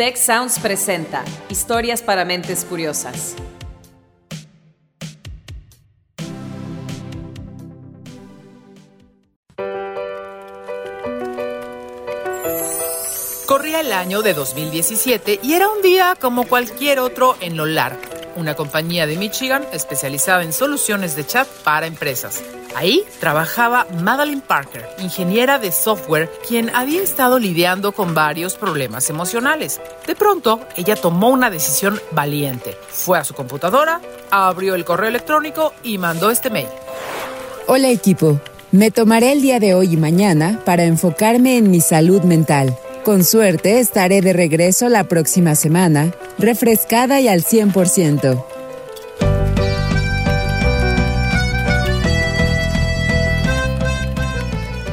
Tech 0.00 0.16
Sounds 0.16 0.58
presenta 0.58 1.22
Historias 1.50 2.00
para 2.00 2.24
mentes 2.24 2.64
curiosas. 2.64 3.36
Corría 13.44 13.80
el 13.80 13.92
año 13.92 14.22
de 14.22 14.32
2017 14.32 15.40
y 15.42 15.52
era 15.52 15.68
un 15.68 15.82
día 15.82 16.16
como 16.18 16.48
cualquier 16.48 16.98
otro 16.98 17.36
en 17.42 17.58
Lolar, 17.58 17.98
una 18.36 18.54
compañía 18.54 19.06
de 19.06 19.18
Michigan 19.18 19.66
especializada 19.70 20.44
en 20.44 20.54
soluciones 20.54 21.14
de 21.14 21.26
chat 21.26 21.46
para 21.62 21.86
empresas. 21.86 22.42
Ahí 22.74 23.04
trabajaba 23.18 23.86
Madeline 24.00 24.40
Parker, 24.40 24.86
ingeniera 24.98 25.58
de 25.58 25.72
software, 25.72 26.30
quien 26.46 26.70
había 26.74 27.02
estado 27.02 27.38
lidiando 27.38 27.92
con 27.92 28.14
varios 28.14 28.54
problemas 28.54 29.10
emocionales. 29.10 29.80
De 30.06 30.14
pronto, 30.14 30.60
ella 30.76 30.96
tomó 30.96 31.30
una 31.30 31.50
decisión 31.50 32.00
valiente. 32.12 32.76
Fue 32.88 33.18
a 33.18 33.24
su 33.24 33.34
computadora, 33.34 34.00
abrió 34.30 34.74
el 34.74 34.84
correo 34.84 35.08
electrónico 35.08 35.72
y 35.82 35.98
mandó 35.98 36.30
este 36.30 36.50
mail. 36.50 36.68
Hola 37.66 37.88
equipo, 37.88 38.40
me 38.72 38.90
tomaré 38.90 39.32
el 39.32 39.42
día 39.42 39.58
de 39.58 39.74
hoy 39.74 39.94
y 39.94 39.96
mañana 39.96 40.60
para 40.64 40.84
enfocarme 40.84 41.56
en 41.56 41.70
mi 41.70 41.80
salud 41.80 42.22
mental. 42.22 42.76
Con 43.04 43.24
suerte 43.24 43.80
estaré 43.80 44.20
de 44.20 44.32
regreso 44.32 44.88
la 44.88 45.04
próxima 45.04 45.54
semana, 45.54 46.12
refrescada 46.38 47.20
y 47.20 47.28
al 47.28 47.42
100%. 47.42 48.59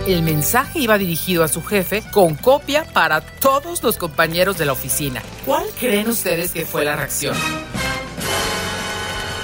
El 0.08 0.24
mensaje 0.24 0.80
iba 0.80 0.98
dirigido 0.98 1.44
a 1.44 1.50
su 1.50 1.62
jefe 1.62 2.02
con 2.12 2.36
copia 2.36 2.86
para 2.94 3.20
todos 3.20 3.84
los 3.84 3.98
compañeros 3.98 4.58
de 4.58 4.66
la 4.66 4.72
oficina. 4.72 5.22
¿Cuál 5.46 5.66
creen 5.78 6.08
ustedes 6.08 6.54
que 6.54 6.66
fue 6.66 6.86
la 6.86 6.96
reacción? 6.96 7.36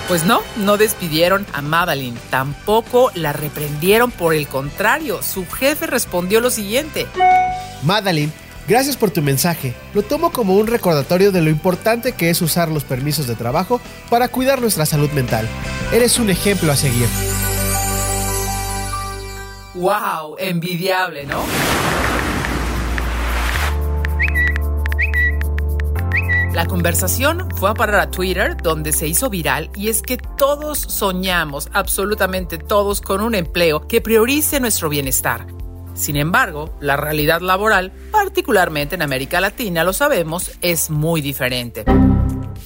Pues 0.07 0.23
no, 0.23 0.39
no 0.55 0.77
despidieron 0.77 1.45
a 1.51 1.61
Madeline, 1.61 2.17
tampoco 2.29 3.11
la 3.13 3.33
reprendieron, 3.33 4.09
por 4.09 4.33
el 4.33 4.47
contrario, 4.47 5.21
su 5.21 5.45
jefe 5.45 5.85
respondió 5.85 6.39
lo 6.39 6.49
siguiente. 6.49 7.07
Madeline, 7.83 8.31
gracias 8.65 8.95
por 8.95 9.11
tu 9.11 9.21
mensaje. 9.21 9.73
Lo 9.93 10.01
tomo 10.01 10.31
como 10.31 10.55
un 10.55 10.67
recordatorio 10.67 11.33
de 11.33 11.41
lo 11.41 11.49
importante 11.49 12.13
que 12.13 12.29
es 12.29 12.41
usar 12.41 12.69
los 12.69 12.85
permisos 12.85 13.27
de 13.27 13.35
trabajo 13.35 13.81
para 14.09 14.29
cuidar 14.29 14.61
nuestra 14.61 14.85
salud 14.85 15.09
mental. 15.11 15.45
Eres 15.91 16.19
un 16.19 16.29
ejemplo 16.29 16.71
a 16.71 16.77
seguir. 16.77 17.07
¡Wow! 19.83 20.37
Envidiable, 20.39 21.25
¿no? 21.25 21.43
La 26.53 26.65
conversación 26.67 27.49
fue 27.57 27.71
a 27.71 27.73
parar 27.73 27.99
a 27.99 28.09
Twitter, 28.09 28.55
donde 28.55 28.93
se 28.93 29.09
hizo 29.09 29.29
viral, 29.29 29.69
y 29.75 29.89
es 29.89 30.01
que 30.01 30.15
todos 30.15 30.79
soñamos, 30.79 31.67
absolutamente 31.73 32.57
todos, 32.57 33.01
con 33.01 33.19
un 33.19 33.35
empleo 33.35 33.85
que 33.85 33.99
priorice 33.99 34.61
nuestro 34.61 34.87
bienestar. 34.87 35.47
Sin 35.95 36.15
embargo, 36.15 36.73
la 36.79 36.95
realidad 36.95 37.41
laboral, 37.41 37.91
particularmente 38.09 38.95
en 38.95 39.01
América 39.01 39.41
Latina, 39.41 39.83
lo 39.83 39.91
sabemos, 39.91 40.51
es 40.61 40.91
muy 40.91 41.19
diferente. 41.19 41.83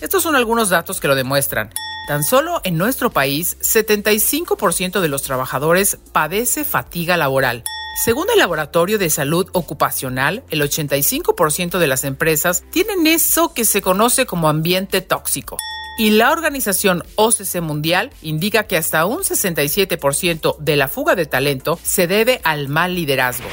Estos 0.02 0.22
son 0.22 0.36
algunos 0.36 0.70
datos 0.70 1.02
que 1.02 1.08
lo 1.08 1.16
demuestran. 1.16 1.72
Tan 2.08 2.24
solo 2.24 2.62
en 2.64 2.78
nuestro 2.78 3.10
país, 3.10 3.58
75% 3.60 5.02
de 5.02 5.10
los 5.10 5.24
trabajadores 5.24 5.98
padece 6.14 6.64
fatiga 6.64 7.18
laboral. 7.18 7.66
Según 8.02 8.28
el 8.32 8.40
Laboratorio 8.40 8.98
de 8.98 9.10
Salud 9.10 9.50
Ocupacional, 9.52 10.44
el 10.50 10.62
85% 10.62 11.80
de 11.80 11.88
las 11.88 12.06
empresas 12.06 12.64
tienen 12.72 13.08
eso 13.08 13.54
que 13.54 13.66
se 13.66 13.82
conoce 13.82 14.26
como 14.26 14.48
ambiente 14.48 15.02
tóxico. 15.02 15.58
Y 15.98 16.12
la 16.12 16.32
organización 16.32 17.04
OCC 17.16 17.60
Mundial 17.60 18.12
indica 18.22 18.64
que 18.64 18.78
hasta 18.78 19.06
un 19.06 19.24
67% 19.24 20.58
de 20.60 20.76
la 20.78 20.88
fuga 20.88 21.16
de 21.16 21.26
talento 21.26 21.78
se 21.84 22.08
debe 22.08 22.40
al 22.46 22.70
mal 22.70 22.96
liderazgo. 22.96 23.50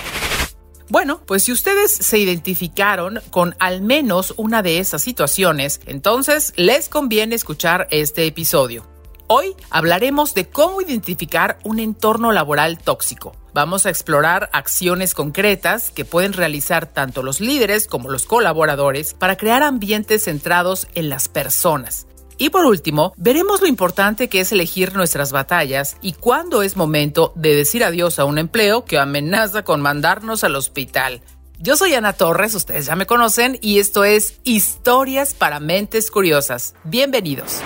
Bueno, 0.91 1.22
pues 1.27 1.45
si 1.45 1.53
ustedes 1.53 1.93
se 1.93 2.19
identificaron 2.19 3.21
con 3.31 3.56
al 3.59 3.81
menos 3.81 4.34
una 4.37 4.62
de 4.62 4.78
esas 4.78 5.00
situaciones, 5.00 5.81
entonces 5.87 6.53
les 6.56 6.91
conviene 6.91 7.34
escuchar 7.34 7.89
este 7.91 8.27
episodio. 8.27 8.87
Hoy 9.27 9.55
hablaremos 9.71 10.34
de 10.34 10.47
cómo 10.47 10.83
identificar 10.83 11.59
un 11.65 11.78
entorno 11.78 12.33
laboral 12.33 12.78
tóxico. 12.78 13.34
Vamos 13.55 13.87
a 13.87 13.89
explorar 13.89 14.50
acciones 14.53 15.15
concretas 15.15 15.91
que 15.91 16.05
pueden 16.05 16.34
realizar 16.34 16.87
tanto 16.87 17.22
los 17.22 17.41
líderes 17.41 17.87
como 17.87 18.11
los 18.11 18.27
colaboradores 18.27 19.15
para 19.15 19.39
crear 19.39 19.62
ambientes 19.62 20.25
centrados 20.25 20.87
en 20.95 21.09
las 21.09 21.28
personas. 21.28 22.06
Y 22.39 22.50
por 22.50 22.65
último, 22.65 23.12
veremos 23.17 23.61
lo 23.61 23.67
importante 23.67 24.28
que 24.28 24.41
es 24.41 24.53
elegir 24.53 24.95
nuestras 24.95 25.33
batallas 25.33 25.97
y 26.03 26.12
cuándo 26.12 26.62
es 26.62 26.77
momento 26.77 27.33
de 27.37 27.55
decir 27.55 27.84
adiós 27.84 28.19
a 28.19 28.25
un 28.25 28.39
empleo 28.39 28.84
que 28.84 28.99
amenaza 28.99 29.62
con 29.62 29.81
mandarnos 29.81 30.45
al 30.45 30.56
hospital. 30.56 31.21
Yo 31.59 31.77
soy 31.77 31.95
Ana 31.95 32.12
Torres, 32.12 32.55
ustedes 32.55 32.87
ya 32.87 32.97
me 32.97 33.06
conocen, 33.06 33.59
y 33.62 33.78
esto 33.78 34.05
es 34.05 34.41
Historias 34.43 35.34
para 35.34 35.61
Mentes 35.61 36.11
Curiosas. 36.11 36.75
Bienvenidos. 36.84 37.61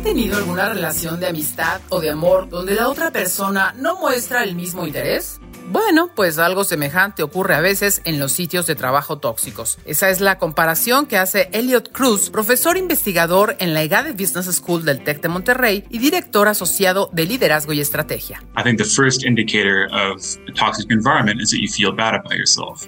¿Han 0.00 0.04
tenido 0.04 0.38
alguna 0.38 0.70
relación 0.70 1.20
de 1.20 1.26
amistad 1.26 1.82
o 1.90 2.00
de 2.00 2.08
amor 2.08 2.48
donde 2.48 2.74
la 2.74 2.88
otra 2.88 3.10
persona 3.10 3.74
no 3.76 4.00
muestra 4.00 4.44
el 4.44 4.54
mismo 4.54 4.86
interés? 4.86 5.42
Bueno, 5.72 6.10
pues 6.16 6.38
algo 6.38 6.64
semejante 6.64 7.22
ocurre 7.22 7.54
a 7.54 7.60
veces 7.60 8.02
en 8.04 8.18
los 8.18 8.32
sitios 8.32 8.66
de 8.66 8.74
trabajo 8.74 9.18
tóxicos. 9.18 9.78
Esa 9.84 10.10
es 10.10 10.20
la 10.20 10.36
comparación 10.36 11.06
que 11.06 11.16
hace 11.16 11.48
Elliot 11.52 11.92
Cruz, 11.92 12.28
profesor 12.28 12.76
investigador 12.76 13.54
en 13.60 13.72
la 13.72 13.84
EGADE 13.84 14.10
Business 14.14 14.46
School 14.46 14.84
del 14.84 15.04
TEC 15.04 15.20
de 15.22 15.28
Monterrey 15.28 15.84
y 15.88 15.98
director 15.98 16.48
asociado 16.48 17.08
de 17.12 17.24
liderazgo 17.24 17.72
y 17.72 17.80
estrategia. 17.80 18.42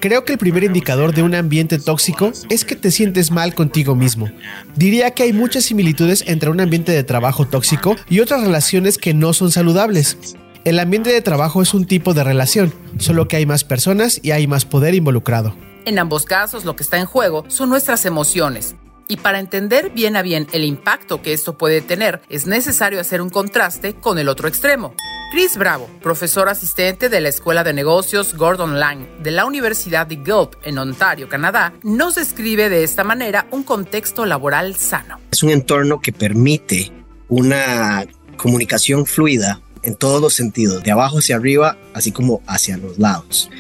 Creo 0.00 0.25
que 0.25 0.32
el 0.32 0.38
primer 0.38 0.64
indicador 0.64 1.14
de 1.14 1.22
un 1.22 1.37
ambiente 1.37 1.78
tóxico 1.78 2.32
es 2.50 2.64
que 2.64 2.75
te 2.75 2.91
sientes 2.91 3.31
mal 3.31 3.54
contigo 3.54 3.94
mismo. 3.94 4.28
Diría 4.75 5.12
que 5.12 5.22
hay 5.22 5.32
muchas 5.32 5.66
similitudes 5.66 6.25
entre 6.26 6.50
un 6.50 6.60
ambiente 6.60 6.91
de 6.91 7.04
trabajo 7.04 7.47
tóxico 7.47 7.94
y 8.10 8.19
otras 8.19 8.43
relaciones 8.43 8.99
que 8.99 9.14
no 9.14 9.34
son 9.34 9.53
saludables. 9.53 10.19
El 10.65 10.78
ambiente 10.78 11.11
de 11.11 11.21
trabajo 11.23 11.61
es 11.61 11.75
un 11.75 11.87
tipo 11.87 12.15
de 12.15 12.23
relación, 12.23 12.73
solo 12.99 13.27
que 13.27 13.34
hay 13.34 13.47
más 13.47 13.65
personas 13.65 14.21
y 14.23 14.31
hay 14.31 14.47
más 14.47 14.65
poder 14.65 14.95
involucrado. 14.95 15.56
En 15.84 15.99
ambos 15.99 16.25
casos 16.25 16.65
lo 16.65 16.77
que 16.77 16.84
está 16.84 16.99
en 16.99 17.06
juego 17.06 17.45
son 17.49 17.69
nuestras 17.69 18.05
emociones. 18.05 18.77
Y 19.09 19.17
para 19.17 19.41
entender 19.41 19.91
bien 19.91 20.15
a 20.15 20.23
bien 20.23 20.47
el 20.53 20.65
impacto 20.65 21.21
que 21.21 21.33
esto 21.33 21.59
puede 21.59 21.81
tener, 21.81 22.23
es 22.28 22.47
necesario 22.47 23.00
hacer 23.00 23.21
un 23.21 23.28
contraste 23.28 23.95
con 23.95 24.21
el 24.21 24.28
otro 24.28 24.47
extremo. 24.47 24.95
Chris 25.33 25.56
Bravo, 25.56 25.91
profesor 26.00 26.49
asistente 26.49 27.09
de 27.09 27.21
la 27.21 27.31
Escuela 27.31 27.65
de 27.65 27.73
Negocios 27.73 28.37
Gordon 28.37 28.79
Lang 28.79 29.05
de 29.21 29.33
la 29.33 29.47
Universidad 29.47 30.06
de 30.06 30.17
Guelph 30.17 30.55
en 30.62 30.79
Ontario, 30.79 31.29
Canadá, 31.29 31.73
nos 31.83 32.15
describe 32.15 32.69
de 32.69 32.84
esta 32.84 33.03
manera 33.03 33.49
un 33.50 33.65
contexto 33.65 34.27
laboral 34.27 34.77
sano. 34.77 35.19
Es 35.33 35.43
un 35.43 35.50
entorno 35.50 36.00
que 36.00 36.12
permite 36.12 36.93
una 37.29 38.05
comunicación 38.37 39.06
fluida 39.06 39.61
en 39.82 39.94
todos 39.97 40.20
los 40.20 40.34
sentidos, 40.34 40.82
de 40.82 40.91
abajo 40.91 41.19
hacia 41.19 41.37
arriba, 41.37 41.76
así 41.94 42.12
como 42.12 42.43
hacia 42.47 42.76
los 42.76 42.98
lados, 42.98 43.50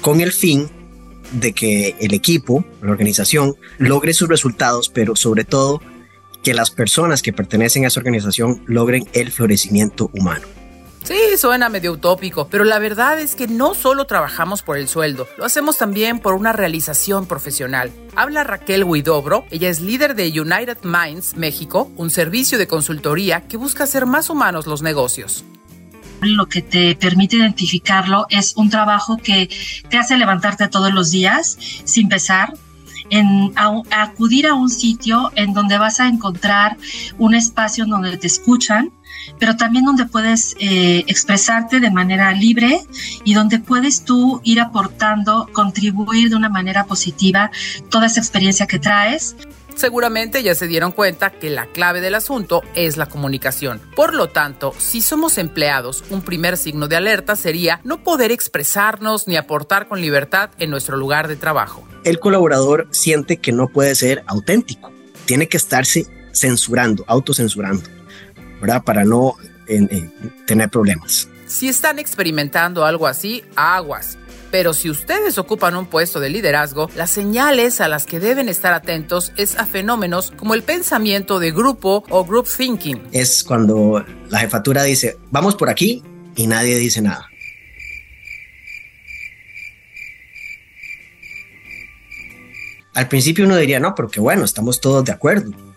con 0.00 0.20
el 0.20 0.32
fin 0.32 0.68
de 1.32 1.52
que 1.52 1.96
el 2.00 2.14
equipo, 2.14 2.64
la 2.82 2.90
organización, 2.90 3.54
logre 3.78 4.12
sus 4.12 4.28
resultados, 4.28 4.88
pero 4.88 5.16
sobre 5.16 5.44
todo 5.44 5.80
que 6.42 6.54
las 6.54 6.70
personas 6.70 7.22
que 7.22 7.32
pertenecen 7.32 7.84
a 7.84 7.88
esa 7.88 8.00
organización 8.00 8.62
logren 8.66 9.08
el 9.12 9.30
florecimiento 9.30 10.10
humano. 10.14 10.46
Sí, 11.04 11.16
suena 11.38 11.70
medio 11.70 11.92
utópico, 11.92 12.48
pero 12.48 12.64
la 12.64 12.78
verdad 12.78 13.18
es 13.20 13.34
que 13.34 13.48
no 13.48 13.74
solo 13.74 14.04
trabajamos 14.04 14.62
por 14.62 14.76
el 14.76 14.86
sueldo, 14.86 15.26
lo 15.38 15.46
hacemos 15.46 15.78
también 15.78 16.18
por 16.18 16.34
una 16.34 16.52
realización 16.52 17.26
profesional. 17.26 17.90
Habla 18.16 18.44
Raquel 18.44 18.84
Huidobro, 18.84 19.46
ella 19.50 19.70
es 19.70 19.80
líder 19.80 20.14
de 20.14 20.28
United 20.28 20.78
Minds 20.82 21.36
México, 21.36 21.90
un 21.96 22.10
servicio 22.10 22.58
de 22.58 22.66
consultoría 22.66 23.42
que 23.48 23.56
busca 23.56 23.84
hacer 23.84 24.04
más 24.04 24.28
humanos 24.28 24.66
los 24.66 24.82
negocios 24.82 25.44
lo 26.22 26.46
que 26.46 26.62
te 26.62 26.94
permite 26.96 27.36
identificarlo 27.36 28.26
es 28.30 28.54
un 28.56 28.70
trabajo 28.70 29.16
que 29.16 29.48
te 29.88 29.98
hace 29.98 30.16
levantarte 30.16 30.68
todos 30.68 30.92
los 30.92 31.10
días 31.10 31.58
sin 31.84 32.08
pesar, 32.08 32.54
en 33.10 33.52
acudir 33.56 34.46
a 34.46 34.54
un 34.54 34.70
sitio 34.70 35.32
en 35.34 35.52
donde 35.52 35.78
vas 35.78 36.00
a 36.00 36.06
encontrar 36.06 36.76
un 37.18 37.34
espacio 37.34 37.84
donde 37.84 38.16
te 38.16 38.28
escuchan, 38.28 38.92
pero 39.38 39.56
también 39.56 39.84
donde 39.84 40.06
puedes 40.06 40.54
eh, 40.60 41.04
expresarte 41.08 41.80
de 41.80 41.90
manera 41.90 42.32
libre 42.32 42.80
y 43.24 43.34
donde 43.34 43.58
puedes 43.58 44.04
tú 44.04 44.40
ir 44.44 44.60
aportando, 44.60 45.48
contribuir 45.52 46.30
de 46.30 46.36
una 46.36 46.48
manera 46.48 46.84
positiva 46.84 47.50
toda 47.90 48.06
esa 48.06 48.20
experiencia 48.20 48.66
que 48.66 48.78
traes 48.78 49.36
Seguramente 49.80 50.42
ya 50.42 50.54
se 50.54 50.68
dieron 50.68 50.92
cuenta 50.92 51.30
que 51.30 51.48
la 51.48 51.64
clave 51.64 52.02
del 52.02 52.14
asunto 52.14 52.60
es 52.74 52.98
la 52.98 53.06
comunicación. 53.06 53.80
Por 53.96 54.12
lo 54.12 54.28
tanto, 54.28 54.74
si 54.76 55.00
somos 55.00 55.38
empleados, 55.38 56.04
un 56.10 56.20
primer 56.20 56.58
signo 56.58 56.86
de 56.86 56.96
alerta 56.96 57.34
sería 57.34 57.80
no 57.82 58.04
poder 58.04 58.30
expresarnos 58.30 59.26
ni 59.26 59.38
aportar 59.38 59.88
con 59.88 60.02
libertad 60.02 60.50
en 60.58 60.68
nuestro 60.68 60.98
lugar 60.98 61.28
de 61.28 61.36
trabajo. 61.36 61.82
El 62.04 62.20
colaborador 62.20 62.88
siente 62.90 63.38
que 63.38 63.52
no 63.52 63.68
puede 63.68 63.94
ser 63.94 64.22
auténtico, 64.26 64.92
tiene 65.24 65.48
que 65.48 65.56
estarse 65.56 66.06
censurando, 66.34 67.02
autocensurando, 67.06 67.88
¿verdad? 68.60 68.82
Para 68.84 69.06
no 69.06 69.36
tener 70.46 70.68
problemas. 70.68 71.26
Si 71.46 71.70
están 71.70 71.98
experimentando 71.98 72.84
algo 72.84 73.06
así, 73.06 73.44
aguas. 73.56 74.18
Pero 74.50 74.74
si 74.74 74.90
ustedes 74.90 75.38
ocupan 75.38 75.76
un 75.76 75.86
puesto 75.86 76.20
de 76.20 76.28
liderazgo, 76.28 76.90
las 76.96 77.10
señales 77.10 77.80
a 77.80 77.88
las 77.88 78.06
que 78.06 78.20
deben 78.20 78.48
estar 78.48 78.72
atentos 78.72 79.32
es 79.36 79.56
a 79.58 79.66
fenómenos 79.66 80.32
como 80.32 80.54
el 80.54 80.62
pensamiento 80.62 81.38
de 81.38 81.52
grupo 81.52 82.04
o 82.10 82.24
group 82.24 82.48
thinking. 82.48 83.02
Es 83.12 83.44
cuando 83.44 84.04
la 84.28 84.38
jefatura 84.40 84.82
dice, 84.82 85.16
vamos 85.30 85.54
por 85.54 85.70
aquí 85.70 86.02
y 86.34 86.46
nadie 86.46 86.78
dice 86.78 87.00
nada. 87.00 87.28
Al 92.92 93.08
principio 93.08 93.44
uno 93.44 93.56
diría, 93.56 93.78
no, 93.78 93.94
pero 93.94 94.08
qué 94.08 94.20
bueno, 94.20 94.44
estamos 94.44 94.80
todos 94.80 95.04
de 95.04 95.12
acuerdo 95.12 95.69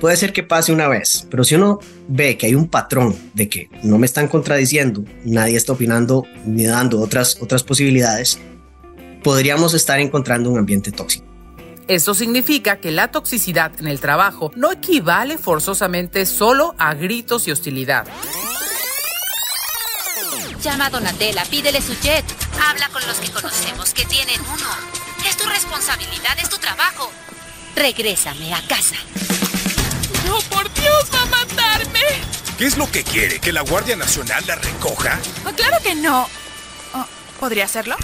puede 0.00 0.16
ser 0.16 0.32
que 0.32 0.42
pase 0.42 0.72
una 0.72 0.88
vez, 0.88 1.26
pero 1.30 1.44
si 1.44 1.54
uno 1.54 1.78
ve 2.08 2.36
que 2.36 2.46
hay 2.46 2.54
un 2.54 2.68
patrón 2.68 3.14
de 3.34 3.48
que 3.48 3.68
no 3.82 3.98
me 3.98 4.06
están 4.06 4.28
contradiciendo, 4.28 5.04
nadie 5.24 5.56
está 5.56 5.72
opinando 5.72 6.24
ni 6.44 6.64
dando 6.64 7.00
otras, 7.00 7.38
otras 7.40 7.62
posibilidades, 7.62 8.38
podríamos 9.22 9.74
estar 9.74 10.00
encontrando 10.00 10.50
un 10.50 10.58
ambiente 10.58 10.92
tóxico. 10.92 11.26
Eso 11.88 12.12
significa 12.12 12.76
que 12.80 12.90
la 12.90 13.10
toxicidad 13.10 13.72
en 13.80 13.88
el 13.88 13.98
trabajo 13.98 14.52
no 14.56 14.70
equivale 14.70 15.38
forzosamente 15.38 16.26
solo 16.26 16.74
a 16.78 16.94
gritos 16.94 17.48
y 17.48 17.50
hostilidad. 17.50 18.06
Llama 20.62 20.86
a 20.86 20.90
Donatella, 20.90 21.44
pídele 21.44 21.80
su 21.80 21.94
jet. 22.00 22.24
Habla 22.68 22.88
con 22.90 23.06
los 23.06 23.16
que 23.18 23.30
conocemos 23.30 23.94
que 23.94 24.04
tienen 24.04 24.40
uno. 24.40 24.68
Es 25.28 25.36
tu 25.36 25.48
responsabilidad, 25.48 26.36
es 26.42 26.50
tu 26.50 26.58
trabajo. 26.58 27.10
Regrésame 27.74 28.52
a 28.52 28.60
casa. 28.66 28.96
¡No, 30.28 30.38
por 30.54 30.72
Dios, 30.74 31.10
va 31.12 31.22
a 31.22 31.26
matarme! 31.26 32.00
¿Qué 32.58 32.66
es 32.66 32.76
lo 32.76 32.90
que 32.90 33.02
quiere? 33.02 33.38
¿Que 33.38 33.50
la 33.50 33.62
Guardia 33.62 33.96
Nacional 33.96 34.44
la 34.46 34.56
recoja? 34.56 35.18
Oh, 35.46 35.52
claro 35.56 35.78
que 35.82 35.94
no. 35.94 36.28
Oh, 36.94 37.06
¿Podría 37.40 37.64
hacerlo? 37.64 37.96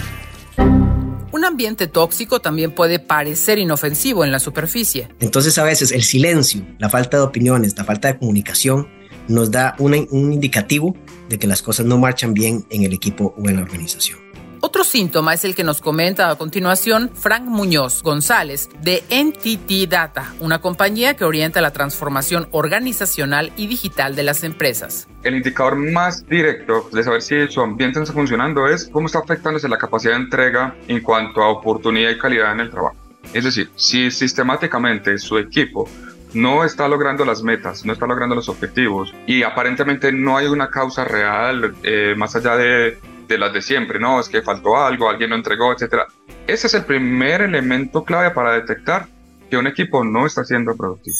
Un 1.31 1.45
ambiente 1.45 1.85
tóxico 1.85 2.39
también 2.39 2.71
puede 2.71 2.97
parecer 2.97 3.59
inofensivo 3.59 4.25
en 4.25 4.31
la 4.31 4.39
superficie. 4.39 5.07
Entonces 5.19 5.57
a 5.59 5.63
veces 5.63 5.91
el 5.91 6.03
silencio, 6.03 6.65
la 6.79 6.89
falta 6.89 7.17
de 7.17 7.23
opiniones, 7.23 7.77
la 7.77 7.83
falta 7.83 8.07
de 8.07 8.17
comunicación 8.17 8.87
nos 9.27 9.51
da 9.51 9.75
un 9.77 9.93
indicativo 10.33 10.95
de 11.29 11.37
que 11.37 11.45
las 11.45 11.61
cosas 11.61 11.85
no 11.85 11.97
marchan 11.97 12.33
bien 12.33 12.65
en 12.69 12.83
el 12.83 12.93
equipo 12.93 13.35
o 13.37 13.49
en 13.49 13.57
la 13.57 13.61
organización. 13.61 14.24
Otro 14.67 14.83
síntoma 14.83 15.35
es 15.35 15.45
el 15.45 15.53
que 15.53 15.63
nos 15.63 15.79
comenta 15.79 16.27
a 16.27 16.35
continuación 16.37 17.11
Frank 17.13 17.43
Muñoz 17.43 18.01
González 18.01 18.67
de 18.81 19.03
NTT 19.11 19.87
Data, 19.87 20.33
una 20.39 20.59
compañía 20.59 21.15
que 21.15 21.23
orienta 21.23 21.61
la 21.61 21.71
transformación 21.71 22.47
organizacional 22.49 23.53
y 23.57 23.67
digital 23.67 24.15
de 24.15 24.23
las 24.23 24.43
empresas. 24.43 25.07
El 25.21 25.35
indicador 25.35 25.75
más 25.75 26.25
directo 26.25 26.89
de 26.91 27.03
saber 27.03 27.21
si 27.21 27.47
su 27.47 27.61
ambiente 27.61 28.01
está 28.01 28.11
funcionando 28.11 28.67
es 28.67 28.89
cómo 28.91 29.05
está 29.05 29.19
afectándose 29.19 29.69
la 29.69 29.77
capacidad 29.77 30.13
de 30.13 30.23
entrega 30.23 30.75
en 30.87 30.99
cuanto 31.01 31.43
a 31.43 31.49
oportunidad 31.49 32.09
y 32.09 32.17
calidad 32.17 32.51
en 32.53 32.61
el 32.61 32.71
trabajo. 32.71 32.95
Es 33.33 33.43
decir, 33.43 33.69
si 33.75 34.09
sistemáticamente 34.09 35.19
su 35.19 35.37
equipo 35.37 35.87
no 36.33 36.63
está 36.65 36.87
logrando 36.87 37.23
las 37.23 37.43
metas, 37.43 37.85
no 37.85 37.93
está 37.93 38.07
logrando 38.07 38.33
los 38.33 38.49
objetivos 38.49 39.13
y 39.27 39.43
aparentemente 39.43 40.11
no 40.11 40.37
hay 40.37 40.47
una 40.47 40.71
causa 40.71 41.05
real 41.05 41.75
eh, 41.83 42.15
más 42.17 42.35
allá 42.35 42.57
de 42.57 42.97
de 43.27 43.37
las 43.37 43.53
de 43.53 43.61
siempre, 43.61 43.99
¿no? 43.99 44.19
Es 44.19 44.29
que 44.29 44.41
faltó 44.41 44.77
algo, 44.77 45.09
alguien 45.09 45.31
lo 45.31 45.35
entregó, 45.35 45.73
etcétera. 45.73 46.07
Ese 46.47 46.67
es 46.67 46.73
el 46.73 46.85
primer 46.85 47.41
elemento 47.41 48.03
clave 48.03 48.31
para 48.31 48.53
detectar 48.53 49.07
que 49.49 49.57
un 49.57 49.67
equipo 49.67 50.03
no 50.03 50.25
está 50.25 50.43
siendo 50.43 50.75
productivo. 50.75 51.15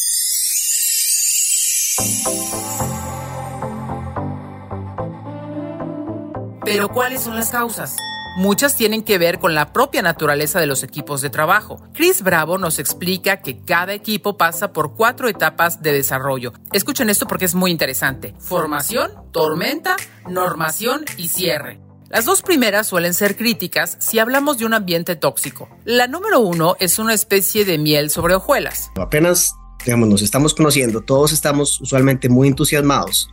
Pero 6.63 6.89
¿cuáles 6.89 7.21
son 7.21 7.35
las 7.35 7.51
causas? 7.51 7.95
Muchas 8.37 8.75
tienen 8.75 9.03
que 9.03 9.17
ver 9.17 9.39
con 9.39 9.55
la 9.55 9.71
propia 9.71 10.01
naturaleza 10.01 10.59
de 10.59 10.65
los 10.65 10.83
equipos 10.83 11.21
de 11.21 11.29
trabajo. 11.29 11.81
Chris 11.93 12.21
Bravo 12.21 12.57
nos 12.57 12.79
explica 12.79 13.37
que 13.41 13.61
cada 13.61 13.93
equipo 13.93 14.35
pasa 14.35 14.73
por 14.73 14.93
cuatro 14.93 15.29
etapas 15.29 15.81
de 15.81 15.93
desarrollo. 15.93 16.51
Escuchen 16.73 17.09
esto 17.09 17.27
porque 17.27 17.45
es 17.45 17.55
muy 17.55 17.71
interesante. 17.71 18.35
Formación, 18.39 19.11
tormenta, 19.31 19.95
normación 20.27 21.05
y 21.15 21.29
cierre. 21.29 21.79
Las 22.15 22.23
dos 22.23 22.41
primeras 22.41 22.87
suelen 22.87 23.13
ser 23.13 23.35
críticas 23.35 23.97
si 23.99 24.19
hablamos 24.19 24.57
de 24.57 24.65
un 24.65 24.73
ambiente 24.73 25.17
tóxico. 25.17 25.67
La 25.83 26.07
número 26.07 26.39
uno 26.39 26.77
es 26.79 26.97
una 26.97 27.13
especie 27.13 27.65
de 27.65 27.77
miel 27.77 28.09
sobre 28.09 28.35
hojuelas. 28.35 28.89
Apenas, 28.95 29.53
digamos, 29.83 30.07
nos 30.07 30.21
estamos 30.21 30.53
conociendo, 30.53 31.01
todos 31.01 31.33
estamos 31.33 31.81
usualmente 31.81 32.29
muy 32.29 32.47
entusiasmados. 32.47 33.29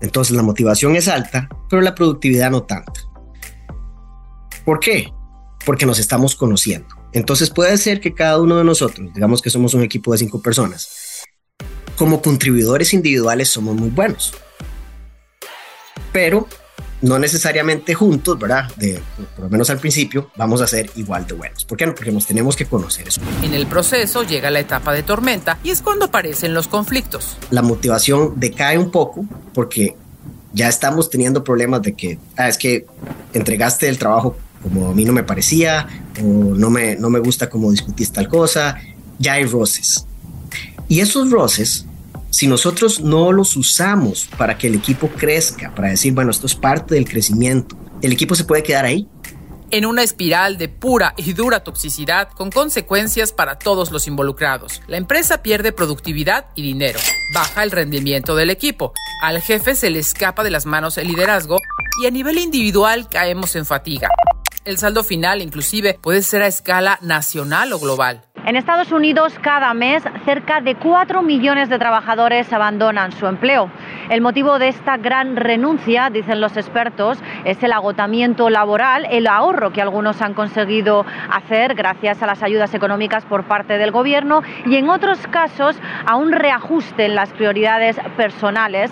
Entonces 0.00 0.36
la 0.36 0.44
motivación 0.44 0.94
es 0.94 1.08
alta, 1.08 1.48
pero 1.68 1.82
la 1.82 1.96
productividad 1.96 2.52
no 2.52 2.62
tanto. 2.62 2.92
¿Por 4.64 4.78
qué? 4.78 5.12
Porque 5.66 5.84
nos 5.84 5.98
estamos 5.98 6.36
conociendo. 6.36 6.86
Entonces 7.14 7.50
puede 7.50 7.76
ser 7.78 8.00
que 8.00 8.14
cada 8.14 8.40
uno 8.40 8.58
de 8.58 8.62
nosotros, 8.62 9.12
digamos 9.12 9.42
que 9.42 9.50
somos 9.50 9.74
un 9.74 9.82
equipo 9.82 10.12
de 10.12 10.18
cinco 10.18 10.40
personas, 10.40 11.24
como 11.96 12.22
contribuidores 12.22 12.94
individuales 12.94 13.50
somos 13.50 13.74
muy 13.74 13.88
buenos. 13.88 14.32
Pero 16.12 16.46
no 17.04 17.18
necesariamente 17.18 17.92
juntos, 17.92 18.38
¿verdad? 18.38 18.74
De, 18.76 18.98
por 19.36 19.44
lo 19.44 19.50
menos 19.50 19.68
al 19.68 19.78
principio, 19.78 20.30
vamos 20.36 20.62
a 20.62 20.66
ser 20.66 20.90
igual 20.96 21.26
de 21.26 21.34
buenos. 21.34 21.64
¿Por 21.66 21.76
qué 21.76 21.86
no? 21.86 21.94
Porque 21.94 22.10
nos 22.10 22.26
tenemos 22.26 22.56
que 22.56 22.64
conocer 22.64 23.08
eso. 23.08 23.20
En 23.42 23.52
el 23.52 23.66
proceso 23.66 24.22
llega 24.22 24.50
la 24.50 24.60
etapa 24.60 24.94
de 24.94 25.02
tormenta 25.02 25.58
y 25.62 25.68
es 25.68 25.82
cuando 25.82 26.06
aparecen 26.06 26.54
los 26.54 26.66
conflictos. 26.66 27.36
La 27.50 27.60
motivación 27.60 28.32
decae 28.36 28.78
un 28.78 28.90
poco 28.90 29.26
porque 29.52 29.96
ya 30.54 30.68
estamos 30.68 31.10
teniendo 31.10 31.44
problemas 31.44 31.82
de 31.82 31.92
que, 31.92 32.18
ah, 32.38 32.48
es 32.48 32.56
que 32.56 32.86
entregaste 33.34 33.86
el 33.88 33.98
trabajo 33.98 34.36
como 34.62 34.88
a 34.88 34.94
mí 34.94 35.04
no 35.04 35.12
me 35.12 35.24
parecía 35.24 35.86
o 36.22 36.24
no 36.24 36.70
me, 36.70 36.96
no 36.96 37.10
me 37.10 37.18
gusta 37.18 37.50
cómo 37.50 37.70
discutiste 37.70 38.14
tal 38.14 38.28
cosa, 38.28 38.78
ya 39.18 39.34
hay 39.34 39.44
roces. 39.44 40.06
Y 40.88 41.00
esos 41.00 41.30
roces 41.30 41.84
si 42.34 42.48
nosotros 42.48 42.98
no 42.98 43.30
los 43.30 43.56
usamos 43.56 44.28
para 44.36 44.58
que 44.58 44.66
el 44.66 44.74
equipo 44.74 45.08
crezca, 45.08 45.72
para 45.72 45.90
decir, 45.90 46.12
bueno, 46.14 46.32
esto 46.32 46.46
es 46.46 46.56
parte 46.56 46.96
del 46.96 47.08
crecimiento, 47.08 47.76
el 48.02 48.10
equipo 48.10 48.34
se 48.34 48.42
puede 48.42 48.64
quedar 48.64 48.84
ahí. 48.84 49.06
En 49.70 49.86
una 49.86 50.02
espiral 50.02 50.58
de 50.58 50.68
pura 50.68 51.14
y 51.16 51.32
dura 51.32 51.62
toxicidad 51.62 52.28
con 52.30 52.50
consecuencias 52.50 53.32
para 53.32 53.56
todos 53.60 53.92
los 53.92 54.08
involucrados. 54.08 54.82
La 54.88 54.96
empresa 54.96 55.42
pierde 55.42 55.70
productividad 55.70 56.46
y 56.56 56.62
dinero, 56.62 56.98
baja 57.32 57.62
el 57.62 57.70
rendimiento 57.70 58.34
del 58.34 58.50
equipo, 58.50 58.92
al 59.22 59.40
jefe 59.40 59.76
se 59.76 59.90
le 59.90 60.00
escapa 60.00 60.42
de 60.42 60.50
las 60.50 60.66
manos 60.66 60.98
el 60.98 61.06
liderazgo 61.06 61.60
y 62.02 62.06
a 62.06 62.10
nivel 62.10 62.38
individual 62.38 63.08
caemos 63.08 63.54
en 63.54 63.64
fatiga. 63.64 64.08
El 64.64 64.78
saldo 64.78 65.04
final 65.04 65.42
inclusive 65.42 65.98
puede 66.00 66.22
ser 66.22 66.42
a 66.42 66.46
escala 66.46 66.98
nacional 67.02 67.74
o 67.74 67.78
global. 67.78 68.22
En 68.46 68.56
Estados 68.56 68.92
Unidos, 68.92 69.34
cada 69.42 69.72
mes, 69.74 70.02
cerca 70.24 70.62
de 70.62 70.74
4 70.74 71.22
millones 71.22 71.68
de 71.68 71.78
trabajadores 71.78 72.50
abandonan 72.50 73.12
su 73.12 73.26
empleo. 73.26 73.70
El 74.08 74.22
motivo 74.22 74.58
de 74.58 74.68
esta 74.68 74.96
gran 74.96 75.36
renuncia, 75.36 76.08
dicen 76.08 76.40
los 76.40 76.56
expertos, 76.56 77.18
es 77.44 77.62
el 77.62 77.72
agotamiento 77.72 78.48
laboral, 78.48 79.06
el 79.10 79.26
ahorro 79.26 79.72
que 79.72 79.82
algunos 79.82 80.22
han 80.22 80.32
conseguido 80.32 81.04
hacer 81.30 81.74
gracias 81.74 82.22
a 82.22 82.26
las 82.26 82.42
ayudas 82.42 82.72
económicas 82.74 83.24
por 83.26 83.44
parte 83.44 83.76
del 83.76 83.92
Gobierno 83.92 84.42
y 84.64 84.76
en 84.76 84.88
otros 84.88 85.26
casos 85.26 85.76
a 86.06 86.16
un 86.16 86.32
reajuste 86.32 87.04
en 87.04 87.14
las 87.14 87.30
prioridades 87.30 87.96
personales. 88.16 88.90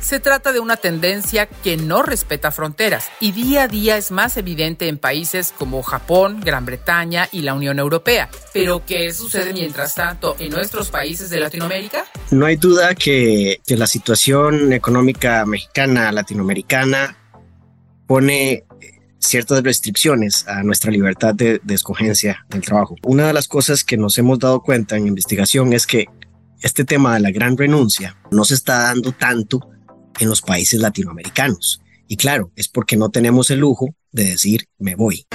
Se 0.00 0.20
trata 0.20 0.52
de 0.52 0.60
una 0.60 0.76
tendencia 0.76 1.46
que 1.46 1.76
no 1.76 2.02
respeta 2.02 2.52
fronteras 2.52 3.10
y 3.20 3.32
día 3.32 3.64
a 3.64 3.68
día 3.68 3.96
es 3.96 4.10
más 4.10 4.36
evidente 4.36 4.88
en 4.88 4.96
países 4.96 5.52
como 5.58 5.82
Japón, 5.82 6.40
Gran 6.40 6.64
Bretaña 6.64 7.28
y 7.32 7.42
la 7.42 7.54
Unión 7.54 7.78
Europea. 7.78 8.30
Pero 8.54 8.84
¿qué 8.86 9.12
sucede 9.12 9.52
mientras 9.52 9.96
tanto 9.96 10.36
en 10.38 10.50
nuestros 10.50 10.90
países 10.90 11.30
de 11.30 11.40
Latinoamérica? 11.40 12.04
No 12.30 12.46
hay 12.46 12.56
duda 12.56 12.94
que, 12.94 13.60
la 13.66 13.86
situación 13.86 14.72
económica 14.72 15.44
mexicana, 15.44 16.10
latinoamericana, 16.12 17.16
pone 18.06 18.64
ciertas 19.18 19.62
restricciones 19.62 20.46
a 20.46 20.62
nuestra 20.62 20.90
libertad 20.90 21.34
de, 21.34 21.60
de, 21.62 21.74
escogencia 21.74 22.46
del 22.48 22.62
trabajo. 22.62 22.94
Una 23.02 23.26
de 23.26 23.32
las 23.32 23.48
cosas 23.48 23.84
que 23.84 23.96
nos 23.96 24.16
hemos 24.16 24.38
dado 24.38 24.62
cuenta 24.62 24.96
en 24.96 25.08
investigación 25.08 25.72
es 25.72 25.86
que 25.86 26.06
este 26.60 26.84
tema 26.84 27.14
de 27.14 27.20
la 27.20 27.30
gran 27.30 27.56
renuncia 27.56 28.16
no 28.30 28.44
se 28.44 28.54
está 28.54 28.84
dando 28.84 29.12
tanto 29.12 29.68
en 30.18 30.28
los 30.28 30.42
países 30.42 30.80
latinoamericanos. 30.80 31.80
Y 32.06 32.16
claro, 32.16 32.50
es 32.56 32.68
porque 32.68 32.96
no 32.96 33.10
tenemos 33.10 33.50
el 33.50 33.60
lujo 33.60 33.88
de 34.12 34.24
decir 34.24 34.66
me 34.78 34.94
voy. 34.94 35.26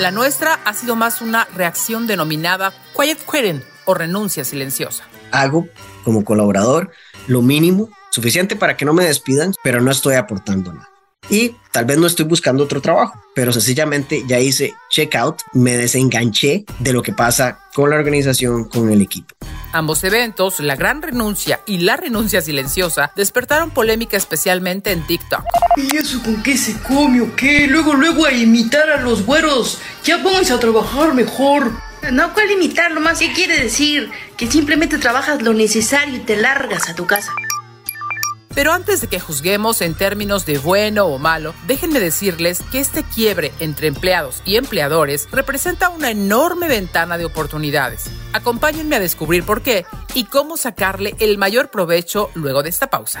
La 0.00 0.10
nuestra 0.10 0.54
ha 0.64 0.74
sido 0.74 0.94
más 0.94 1.22
una 1.22 1.46
reacción 1.54 2.06
denominada 2.06 2.74
quiet 2.94 3.18
quitting 3.24 3.62
o 3.86 3.94
renuncia 3.94 4.44
silenciosa. 4.44 5.04
Hago 5.32 5.68
como 6.04 6.24
colaborador 6.24 6.90
lo 7.28 7.40
mínimo, 7.40 7.88
suficiente 8.10 8.56
para 8.56 8.76
que 8.76 8.84
no 8.84 8.92
me 8.92 9.04
despidan, 9.04 9.54
pero 9.64 9.80
no 9.80 9.90
estoy 9.90 10.16
aportando 10.16 10.72
nada 10.72 10.95
y 11.30 11.54
tal 11.72 11.84
vez 11.84 11.98
no 11.98 12.06
estoy 12.06 12.24
buscando 12.24 12.64
otro 12.64 12.80
trabajo, 12.80 13.20
pero 13.34 13.52
sencillamente 13.52 14.24
ya 14.26 14.38
hice 14.40 14.74
checkout, 14.90 15.42
me 15.52 15.76
desenganché 15.76 16.64
de 16.78 16.92
lo 16.92 17.02
que 17.02 17.12
pasa 17.12 17.58
con 17.74 17.90
la 17.90 17.96
organización, 17.96 18.64
con 18.64 18.90
el 18.90 19.02
equipo. 19.02 19.34
Ambos 19.72 20.02
eventos, 20.04 20.60
la 20.60 20.76
gran 20.76 21.02
renuncia 21.02 21.60
y 21.66 21.78
la 21.78 21.96
renuncia 21.96 22.40
silenciosa, 22.40 23.12
despertaron 23.14 23.70
polémica 23.70 24.16
especialmente 24.16 24.92
en 24.92 25.06
TikTok. 25.06 25.44
¿Y 25.76 25.96
eso 25.96 26.22
con 26.22 26.42
qué 26.42 26.56
se 26.56 26.78
come 26.80 27.20
o 27.20 27.36
qué? 27.36 27.66
Luego, 27.66 27.94
luego 27.94 28.24
a 28.24 28.32
imitar 28.32 28.88
a 28.88 29.02
los 29.02 29.26
güeros. 29.26 29.78
Ya 30.04 30.22
pónganse 30.22 30.54
a 30.54 30.60
trabajar 30.60 31.12
mejor. 31.12 31.72
No, 32.12 32.32
¿cuál 32.32 32.50
imitar? 32.52 32.92
Lo 32.92 33.00
más 33.00 33.18
que 33.18 33.32
quiere 33.32 33.60
decir 33.60 34.10
que 34.36 34.50
simplemente 34.50 34.96
trabajas 34.98 35.42
lo 35.42 35.52
necesario 35.52 36.16
y 36.16 36.20
te 36.20 36.36
largas 36.36 36.88
a 36.88 36.94
tu 36.94 37.06
casa. 37.06 37.32
Pero 38.56 38.72
antes 38.72 39.02
de 39.02 39.06
que 39.08 39.20
juzguemos 39.20 39.82
en 39.82 39.94
términos 39.94 40.46
de 40.46 40.56
bueno 40.56 41.04
o 41.04 41.18
malo, 41.18 41.54
déjenme 41.66 42.00
decirles 42.00 42.62
que 42.72 42.80
este 42.80 43.04
quiebre 43.04 43.52
entre 43.60 43.86
empleados 43.86 44.40
y 44.46 44.56
empleadores 44.56 45.28
representa 45.30 45.90
una 45.90 46.10
enorme 46.10 46.66
ventana 46.66 47.18
de 47.18 47.26
oportunidades. 47.26 48.06
Acompáñenme 48.32 48.96
a 48.96 49.00
descubrir 49.00 49.44
por 49.44 49.60
qué 49.60 49.84
y 50.14 50.24
cómo 50.24 50.56
sacarle 50.56 51.14
el 51.18 51.36
mayor 51.36 51.68
provecho 51.68 52.30
luego 52.32 52.62
de 52.62 52.70
esta 52.70 52.86
pausa. 52.86 53.20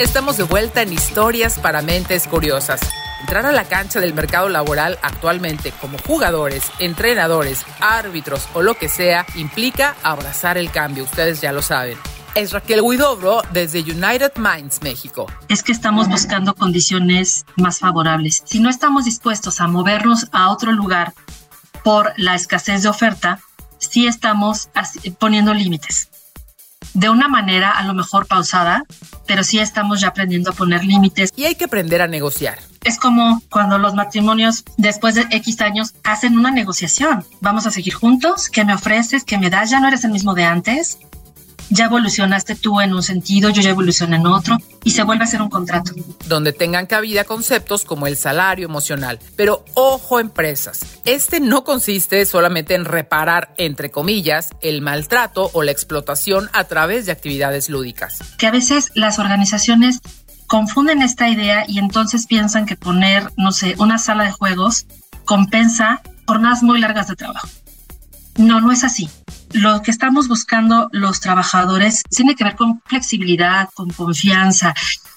Estamos 0.00 0.38
de 0.38 0.44
vuelta 0.44 0.82
en 0.82 0.92
Historias 0.92 1.58
para 1.58 1.82
Mentes 1.82 2.26
Curiosas. 2.26 2.80
Entrar 3.20 3.46
a 3.46 3.52
la 3.52 3.64
cancha 3.64 4.00
del 4.00 4.14
mercado 4.14 4.48
laboral 4.48 4.98
actualmente 5.02 5.72
como 5.80 5.98
jugadores, 5.98 6.64
entrenadores, 6.78 7.64
árbitros 7.80 8.48
o 8.54 8.62
lo 8.62 8.74
que 8.74 8.88
sea 8.88 9.26
implica 9.34 9.94
abrazar 10.02 10.56
el 10.56 10.70
cambio, 10.70 11.04
ustedes 11.04 11.40
ya 11.40 11.52
lo 11.52 11.62
saben. 11.62 11.98
Es 12.36 12.52
Raquel 12.52 12.80
Huidobro 12.80 13.42
desde 13.52 13.80
United 13.80 14.32
Minds, 14.36 14.82
México. 14.82 15.26
Es 15.48 15.64
que 15.64 15.72
estamos 15.72 16.08
buscando 16.08 16.54
condiciones 16.54 17.44
más 17.56 17.80
favorables. 17.80 18.42
Si 18.44 18.60
no 18.60 18.70
estamos 18.70 19.04
dispuestos 19.04 19.60
a 19.60 19.66
movernos 19.66 20.28
a 20.30 20.50
otro 20.50 20.70
lugar 20.70 21.12
por 21.82 22.12
la 22.16 22.36
escasez 22.36 22.84
de 22.84 22.88
oferta, 22.88 23.40
sí 23.78 24.06
estamos 24.06 24.68
poniendo 25.18 25.52
límites 25.54 26.08
de 26.94 27.08
una 27.08 27.28
manera 27.28 27.70
a 27.70 27.84
lo 27.84 27.94
mejor 27.94 28.26
pausada, 28.26 28.84
pero 29.26 29.44
sí 29.44 29.58
estamos 29.58 30.00
ya 30.00 30.08
aprendiendo 30.08 30.50
a 30.50 30.54
poner 30.54 30.84
límites. 30.84 31.30
Y 31.36 31.44
hay 31.44 31.56
que 31.56 31.64
aprender 31.64 32.00
a 32.00 32.06
negociar. 32.06 32.58
Es 32.84 32.98
como 32.98 33.42
cuando 33.50 33.78
los 33.78 33.94
matrimonios 33.94 34.64
después 34.76 35.14
de 35.16 35.26
X 35.30 35.60
años 35.60 35.94
hacen 36.04 36.38
una 36.38 36.50
negociación. 36.50 37.24
Vamos 37.40 37.66
a 37.66 37.70
seguir 37.70 37.94
juntos, 37.94 38.48
¿qué 38.48 38.64
me 38.64 38.74
ofreces? 38.74 39.24
¿Qué 39.24 39.36
me 39.36 39.50
das? 39.50 39.70
Ya 39.70 39.80
no 39.80 39.88
eres 39.88 40.04
el 40.04 40.12
mismo 40.12 40.34
de 40.34 40.44
antes 40.44 40.98
ya 41.70 41.86
evolucionaste 41.86 42.56
tú 42.56 42.80
en 42.80 42.92
un 42.92 43.02
sentido, 43.02 43.48
yo 43.50 43.62
ya 43.62 43.70
evolucioné 43.70 44.16
en 44.16 44.26
otro 44.26 44.58
y 44.84 44.90
se 44.90 45.04
vuelve 45.04 45.24
a 45.24 45.26
ser 45.26 45.40
un 45.40 45.48
contrato. 45.48 45.92
Donde 46.26 46.52
tengan 46.52 46.86
cabida 46.86 47.24
conceptos 47.24 47.84
como 47.84 48.06
el 48.06 48.16
salario 48.16 48.66
emocional. 48.66 49.18
Pero 49.36 49.64
ojo 49.74 50.20
empresas, 50.20 50.80
este 51.04 51.40
no 51.40 51.64
consiste 51.64 52.26
solamente 52.26 52.74
en 52.74 52.84
reparar, 52.84 53.54
entre 53.56 53.90
comillas, 53.90 54.50
el 54.60 54.82
maltrato 54.82 55.50
o 55.52 55.62
la 55.62 55.70
explotación 55.70 56.50
a 56.52 56.64
través 56.64 57.06
de 57.06 57.12
actividades 57.12 57.70
lúdicas. 57.70 58.18
Que 58.36 58.48
a 58.48 58.50
veces 58.50 58.90
las 58.94 59.18
organizaciones 59.18 60.00
confunden 60.46 61.02
esta 61.02 61.28
idea 61.28 61.64
y 61.68 61.78
entonces 61.78 62.26
piensan 62.26 62.66
que 62.66 62.76
poner, 62.76 63.30
no 63.36 63.52
sé, 63.52 63.76
una 63.78 63.98
sala 63.98 64.24
de 64.24 64.32
juegos 64.32 64.86
compensa 65.24 66.02
jornadas 66.26 66.62
muy 66.62 66.80
largas 66.80 67.06
de 67.06 67.16
trabajo. 67.16 67.48
No, 68.36 68.60
no 68.60 68.72
es 68.72 68.82
así 68.84 69.08
lo 69.52 69.82
que 69.82 69.90
estamos 69.90 70.28
buscando 70.28 70.88
los 70.92 71.20
trabajadores 71.20 72.02
tiene 72.08 72.34
que 72.34 72.44
ver 72.44 72.56
con 72.56 72.80
flexibilidad, 72.86 73.68
con 73.74 73.90
confianza. 73.90 74.74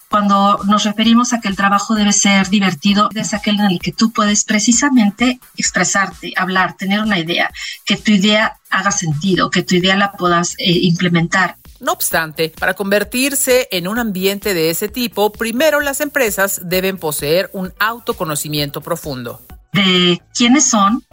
Cuando 0.10 0.60
nos 0.66 0.84
referimos 0.84 1.34
a 1.34 1.40
que 1.40 1.48
el 1.48 1.56
trabajo 1.56 1.96
debe 1.96 2.14
ser 2.14 2.48
divertido, 2.50 3.10
es 3.16 3.34
aquel 3.34 3.60
en 3.60 3.72
el 3.72 3.80
que 3.80 3.92
tú 3.92 4.12
puedes 4.12 4.44
precisamente 4.44 5.40
expresarte, 5.58 6.34
hablar, 6.38 6.78
tener 6.78 7.00
una 7.00 7.18
idea, 7.18 7.50
que 7.84 7.98
tu 7.98 8.12
idea 8.12 8.60
haga 8.70 8.92
sentido, 8.92 9.50
que 9.50 9.64
tu 9.64 9.76
idea 9.76 9.96
la 9.96 10.12
puedas 10.12 10.54
eh, 10.60 10.72
implementar. 10.72 11.56
No 11.80 11.94
obstante, 11.94 12.50
para 12.50 12.76
convertirse 12.76 13.68
en 13.72 13.88
un 13.88 13.98
ambiente 13.98 14.54
de 14.54 14.70
ese 14.70 14.88
tipo, 14.88 15.32
primero 15.32 15.82
las 15.82 16.00
empresas 16.00 16.62
deben 16.64 16.98
poseer 16.98 17.50
un 17.52 17.74
autoconocimiento 17.80 18.82
profundo. 18.82 19.42
De 19.74 20.22
quiénes 20.34 20.70
son, 20.70 21.04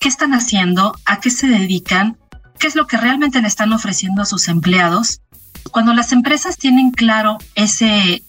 qué 0.00 0.08
están 0.08 0.34
haciendo, 0.34 0.94
a 1.06 1.20
qué 1.20 1.30
se 1.30 1.46
dedican, 1.46 2.18
qué 2.58 2.66
es 2.66 2.74
lo 2.74 2.86
que 2.86 2.96
realmente 2.96 3.40
le 3.40 3.48
están 3.48 3.72
ofreciendo 3.72 4.22
a 4.22 4.26
sus 4.26 4.48
empleados. 4.48 5.20
Cuando 5.70 5.92
las 5.94 6.12
empresas 6.12 6.56
tienen 6.56 6.90
claro 6.90 7.38
ese 7.54 8.22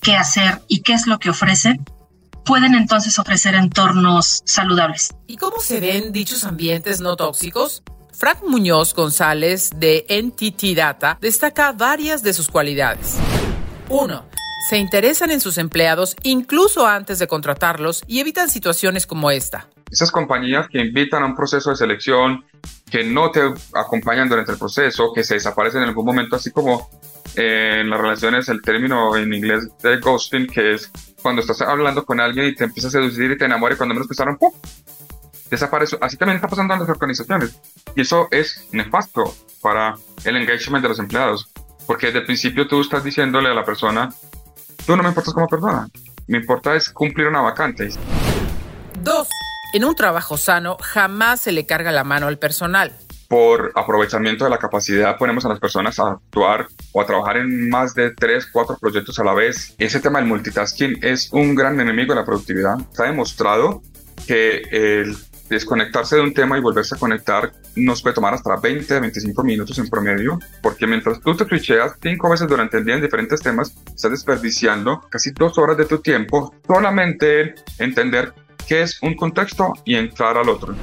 qué 0.00 0.16
hacer 0.16 0.62
y 0.68 0.80
qué 0.80 0.94
es 0.94 1.06
lo 1.06 1.18
que 1.18 1.30
ofrecen, 1.30 1.84
pueden 2.44 2.74
entonces 2.74 3.18
ofrecer 3.18 3.54
entornos 3.54 4.42
saludables. 4.44 5.14
¿Y 5.26 5.36
cómo 5.36 5.60
se 5.60 5.80
ven 5.80 6.12
dichos 6.12 6.44
ambientes 6.44 7.00
no 7.00 7.16
tóxicos? 7.16 7.82
Frank 8.12 8.38
Muñoz 8.42 8.94
González 8.94 9.70
de 9.76 10.04
NTT 10.08 10.76
Data 10.76 11.18
destaca 11.20 11.72
varias 11.72 12.22
de 12.22 12.32
sus 12.32 12.48
cualidades. 12.48 13.16
1. 13.90 14.24
Se 14.68 14.76
interesan 14.76 15.30
en 15.30 15.40
sus 15.40 15.56
empleados 15.56 16.16
incluso 16.22 16.86
antes 16.86 17.18
de 17.18 17.28
contratarlos 17.28 18.02
y 18.06 18.20
evitan 18.20 18.50
situaciones 18.50 19.06
como 19.06 19.30
esta. 19.30 19.68
Esas 19.90 20.10
compañías 20.10 20.68
que 20.68 20.80
invitan 20.80 21.22
a 21.22 21.26
un 21.26 21.34
proceso 21.34 21.70
de 21.70 21.76
selección, 21.76 22.44
que 22.90 23.04
no 23.04 23.30
te 23.30 23.40
acompañan 23.74 24.28
durante 24.28 24.52
el 24.52 24.58
proceso, 24.58 25.12
que 25.14 25.24
se 25.24 25.34
desaparecen 25.34 25.82
en 25.82 25.88
algún 25.88 26.04
momento, 26.04 26.36
así 26.36 26.50
como 26.50 26.90
eh, 27.36 27.80
en 27.80 27.90
las 27.90 28.00
relaciones 28.00 28.48
el 28.48 28.62
término 28.62 29.16
en 29.16 29.32
inglés 29.32 29.68
de 29.82 29.98
ghosting, 29.98 30.46
que 30.46 30.74
es 30.74 30.90
cuando 31.22 31.40
estás 31.40 31.60
hablando 31.62 32.04
con 32.04 32.20
alguien 32.20 32.46
y 32.46 32.54
te 32.54 32.64
empiezas 32.64 32.94
a 32.94 32.98
seducir 32.98 33.30
y 33.30 33.38
te 33.38 33.44
enamoras 33.44 33.76
y 33.76 33.78
cuando 33.78 33.94
menos 33.94 34.08
pensaron, 34.08 34.36
¡pum! 34.38 34.52
Desaparece. 35.50 35.96
Así 36.00 36.16
también 36.16 36.36
está 36.36 36.48
pasando 36.48 36.74
en 36.74 36.80
las 36.80 36.88
organizaciones. 36.88 37.58
Y 37.96 38.02
eso 38.02 38.28
es 38.30 38.68
nefasto 38.72 39.34
para 39.62 39.94
el 40.24 40.36
engagement 40.36 40.82
de 40.82 40.88
los 40.88 40.98
empleados. 40.98 41.50
Porque 41.86 42.06
desde 42.06 42.20
el 42.20 42.26
principio 42.26 42.68
tú 42.68 42.80
estás 42.80 43.02
diciéndole 43.02 43.48
a 43.48 43.54
la 43.54 43.64
persona, 43.64 44.10
tú 44.84 44.96
no 44.96 45.02
me 45.02 45.08
importas 45.08 45.32
como 45.32 45.46
persona, 45.48 45.88
me 46.26 46.38
importa 46.38 46.74
es 46.74 46.90
cumplir 46.90 47.28
una 47.28 47.40
vacante. 47.40 47.88
Dos, 49.02 49.28
en 49.72 49.84
un 49.84 49.94
trabajo 49.94 50.36
sano 50.36 50.76
jamás 50.80 51.40
se 51.40 51.52
le 51.52 51.66
carga 51.66 51.92
la 51.92 52.04
mano 52.04 52.26
al 52.26 52.38
personal. 52.38 52.92
Por 53.28 53.72
aprovechamiento 53.74 54.44
de 54.44 54.50
la 54.50 54.58
capacidad 54.58 55.18
ponemos 55.18 55.44
a 55.44 55.50
las 55.50 55.60
personas 55.60 55.98
a 55.98 56.12
actuar 56.12 56.68
o 56.92 57.02
a 57.02 57.06
trabajar 57.06 57.36
en 57.36 57.68
más 57.68 57.94
de 57.94 58.10
3, 58.12 58.46
4 58.50 58.78
proyectos 58.80 59.18
a 59.18 59.24
la 59.24 59.34
vez. 59.34 59.74
Ese 59.78 60.00
tema 60.00 60.18
del 60.18 60.28
multitasking 60.28 61.00
es 61.02 61.30
un 61.32 61.54
gran 61.54 61.78
enemigo 61.78 62.14
de 62.14 62.20
la 62.20 62.26
productividad. 62.26 62.80
Está 62.80 63.04
demostrado 63.04 63.82
que 64.26 64.62
el 64.70 65.14
desconectarse 65.48 66.16
de 66.16 66.22
un 66.22 66.34
tema 66.34 66.58
y 66.58 66.60
volverse 66.60 66.94
a 66.94 66.98
conectar 66.98 67.52
nos 67.76 68.02
puede 68.02 68.14
tomar 68.14 68.34
hasta 68.34 68.56
20, 68.56 69.00
25 69.00 69.44
minutos 69.44 69.78
en 69.78 69.88
promedio, 69.88 70.38
porque 70.62 70.86
mientras 70.86 71.20
tú 71.20 71.34
te 71.36 71.44
twitcheas 71.44 71.92
cinco 72.02 72.28
veces 72.30 72.48
durante 72.48 72.78
el 72.78 72.84
día 72.84 72.96
en 72.96 73.02
diferentes 73.02 73.40
temas, 73.40 73.74
estás 73.94 74.10
desperdiciando 74.10 75.00
casi 75.10 75.30
dos 75.30 75.58
horas 75.58 75.76
de 75.76 75.84
tu 75.84 75.98
tiempo 75.98 76.54
solamente 76.66 77.40
en 77.40 77.54
entender 77.78 78.32
qué 78.68 78.82
es 78.82 79.02
un 79.02 79.14
contexto 79.14 79.72
y 79.84 79.96
entrar 79.96 80.36
al 80.36 80.48
otro. 80.50 80.76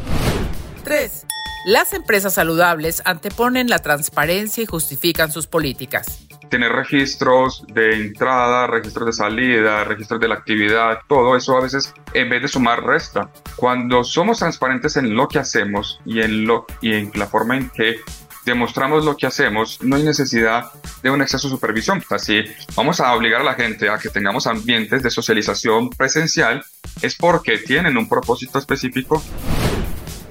3. 0.83 1.25
Las 1.67 1.93
empresas 1.93 2.33
saludables 2.33 3.01
anteponen 3.05 3.69
la 3.69 3.79
transparencia 3.79 4.63
y 4.63 4.65
justifican 4.65 5.31
sus 5.31 5.47
políticas. 5.47 6.21
tener 6.49 6.71
registros 6.71 7.65
de 7.73 7.95
entrada, 7.95 8.67
registros 8.67 9.07
de 9.07 9.13
salida, 9.13 9.83
registros 9.83 10.19
de 10.19 10.27
la 10.27 10.35
actividad, 10.35 10.99
todo 11.07 11.35
eso 11.35 11.57
a 11.57 11.61
veces 11.61 11.91
en 12.13 12.29
vez 12.29 12.43
de 12.43 12.47
sumar 12.47 12.83
resta. 12.83 13.31
Cuando 13.55 14.03
somos 14.03 14.37
transparentes 14.37 14.95
en 14.95 15.15
lo 15.15 15.27
que 15.27 15.39
hacemos 15.39 15.99
y 16.05 16.21
en, 16.21 16.45
lo, 16.45 16.67
y 16.81 16.93
en 16.93 17.11
la 17.15 17.25
forma 17.25 17.57
en 17.57 17.69
que 17.71 17.99
demostramos 18.45 19.03
lo 19.03 19.17
que 19.17 19.25
hacemos, 19.25 19.81
no 19.81 19.95
hay 19.95 20.03
necesidad 20.03 20.71
de 21.01 21.09
un 21.09 21.21
exceso 21.21 21.47
de 21.47 21.55
supervisión. 21.55 22.03
Así, 22.09 22.43
vamos 22.75 23.01
a 23.01 23.13
obligar 23.13 23.41
a 23.41 23.43
la 23.43 23.55
gente 23.55 23.89
a 23.89 23.97
que 23.97 24.09
tengamos 24.09 24.47
ambientes 24.47 25.01
de 25.01 25.09
socialización 25.09 25.89
presencial, 25.89 26.63
es 27.01 27.15
porque 27.15 27.57
tienen 27.57 27.97
un 27.97 28.07
propósito 28.07 28.59
específico. 28.59 29.21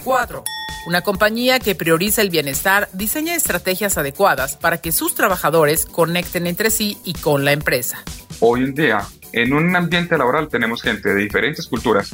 4. 0.04 0.44
Una 0.87 1.00
compañía 1.00 1.61
que 1.61 1.75
prioriza 1.75 2.21
el 2.21 2.28
bienestar 2.28 2.88
diseña 2.92 3.35
estrategias 3.35 3.97
adecuadas 3.97 4.56
para 4.56 4.78
que 4.78 4.92
sus 4.92 5.14
trabajadores 5.14 5.87
conecten 5.87 6.47
entre 6.47 6.71
sí 6.71 6.99
y 7.04 7.14
con 7.14 7.44
la 7.44 7.52
empresa. 7.52 8.02
Hoy 8.40 8.64
en 8.64 8.75
día, 8.75 9.00
en 9.33 9.54
un 9.54 9.75
ambiente 9.75 10.18
laboral 10.18 10.49
tenemos 10.49 10.83
gente 10.83 11.09
de 11.09 11.23
diferentes 11.23 11.66
culturas, 11.66 12.11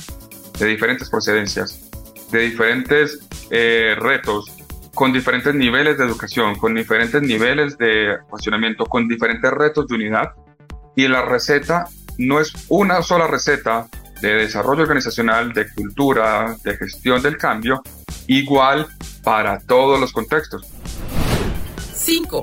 de 0.59 0.67
diferentes 0.67 1.11
procedencias, 1.11 1.81
de 2.31 2.39
diferentes 2.41 3.19
eh, 3.51 3.97
retos, 3.99 4.53
con 4.95 5.13
diferentes 5.13 5.55
niveles 5.55 5.99
de 5.99 6.05
educación, 6.05 6.57
con 6.57 6.75
diferentes 6.75 7.21
niveles 7.23 7.77
de 7.79 8.15
apasionamiento, 8.15 8.87
con 8.87 9.09
diferentes 9.09 9.51
retos 9.51 9.89
de 9.89 9.95
unidad. 9.97 10.33
Y 10.95 11.09
la 11.09 11.23
receta 11.23 11.87
no 12.19 12.41
es 12.41 12.53
una 12.69 13.03
sola 13.03 13.27
receta 13.27 13.89
de 14.21 14.35
desarrollo 14.35 14.83
organizacional, 14.83 15.53
de 15.53 15.73
cultura, 15.73 16.57
de 16.63 16.77
gestión 16.77 17.23
del 17.23 17.37
cambio, 17.37 17.83
igual 18.27 18.87
para 19.23 19.59
todos 19.61 19.99
los 20.01 20.13
contextos. 20.13 20.67
5. 21.95 22.43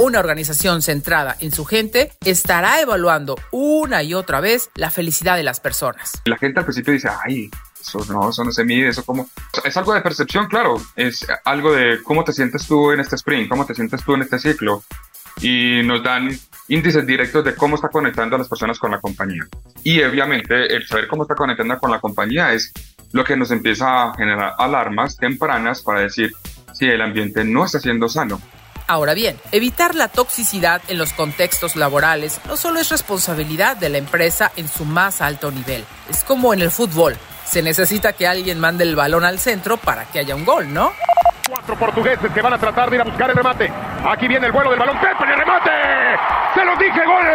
Una 0.00 0.20
organización 0.20 0.80
centrada 0.80 1.36
en 1.40 1.50
su 1.50 1.64
gente 1.64 2.12
estará 2.24 2.80
evaluando 2.80 3.36
una 3.50 4.02
y 4.02 4.14
otra 4.14 4.40
vez 4.40 4.70
la 4.76 4.90
felicidad 4.90 5.36
de 5.36 5.42
las 5.42 5.60
personas. 5.60 6.12
La 6.24 6.38
gente 6.38 6.60
al 6.60 6.66
principio 6.66 6.92
dice, 6.92 7.08
ay, 7.24 7.50
eso 7.80 8.04
no, 8.08 8.30
eso 8.30 8.44
no 8.44 8.52
se 8.52 8.64
mide, 8.64 8.88
eso 8.88 9.04
como... 9.04 9.28
Es 9.64 9.76
algo 9.76 9.94
de 9.94 10.00
percepción, 10.00 10.46
claro, 10.46 10.80
es 10.94 11.26
algo 11.44 11.72
de 11.72 12.02
cómo 12.02 12.22
te 12.22 12.32
sientes 12.32 12.66
tú 12.66 12.92
en 12.92 13.00
este 13.00 13.16
sprint, 13.16 13.48
cómo 13.48 13.66
te 13.66 13.74
sientes 13.74 14.04
tú 14.04 14.14
en 14.14 14.22
este 14.22 14.38
ciclo. 14.38 14.84
Y 15.40 15.82
nos 15.84 16.02
dan 16.02 16.30
índices 16.68 17.06
directos 17.06 17.44
de 17.44 17.54
cómo 17.54 17.76
está 17.76 17.88
conectando 17.88 18.36
a 18.36 18.38
las 18.38 18.48
personas 18.48 18.78
con 18.78 18.90
la 18.90 19.00
compañía. 19.00 19.46
Y 19.82 20.02
obviamente 20.02 20.74
el 20.74 20.86
saber 20.86 21.08
cómo 21.08 21.22
está 21.22 21.34
conectando 21.34 21.78
con 21.78 21.90
la 21.90 22.00
compañía 22.00 22.52
es 22.52 22.72
lo 23.12 23.24
que 23.24 23.36
nos 23.36 23.50
empieza 23.50 24.04
a 24.04 24.14
generar 24.14 24.54
alarmas 24.58 25.16
tempranas 25.16 25.82
para 25.82 26.00
decir 26.00 26.32
si 26.72 26.86
el 26.86 27.00
ambiente 27.00 27.44
no 27.44 27.64
está 27.64 27.80
siendo 27.80 28.08
sano. 28.08 28.40
Ahora 28.86 29.12
bien, 29.12 29.36
evitar 29.52 29.94
la 29.94 30.08
toxicidad 30.08 30.80
en 30.88 30.96
los 30.96 31.12
contextos 31.12 31.76
laborales 31.76 32.40
no 32.46 32.56
solo 32.56 32.80
es 32.80 32.88
responsabilidad 32.88 33.76
de 33.76 33.90
la 33.90 33.98
empresa 33.98 34.50
en 34.56 34.66
su 34.66 34.86
más 34.86 35.20
alto 35.20 35.50
nivel, 35.50 35.84
es 36.08 36.24
como 36.24 36.54
en 36.54 36.62
el 36.62 36.70
fútbol. 36.70 37.14
Se 37.44 37.62
necesita 37.62 38.14
que 38.14 38.26
alguien 38.26 38.58
mande 38.58 38.84
el 38.84 38.96
balón 38.96 39.24
al 39.24 39.38
centro 39.38 39.76
para 39.76 40.06
que 40.06 40.20
haya 40.20 40.34
un 40.34 40.44
gol, 40.44 40.72
¿no? 40.72 40.92
Cuatro 41.48 41.78
portugueses 41.78 42.30
que 42.32 42.40
van 42.40 42.54
a 42.54 42.58
tratar 42.58 42.88
de 42.88 42.96
ir 42.96 43.02
a 43.02 43.04
buscar 43.04 43.28
el 43.28 43.36
remate. 43.36 43.70
Aquí 44.04 44.28
viene 44.28 44.46
el 44.46 44.52
vuelo 44.52 44.70
del 44.70 44.78
balón. 44.78 44.96
¡Pepe, 44.98 45.24
el 45.24 45.38
remate! 45.38 45.70
¡Se 46.54 46.64
los 46.64 46.78
dije! 46.78 47.04
¡Gol! 47.04 47.26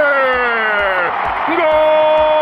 ¡Gol! 1.57 2.32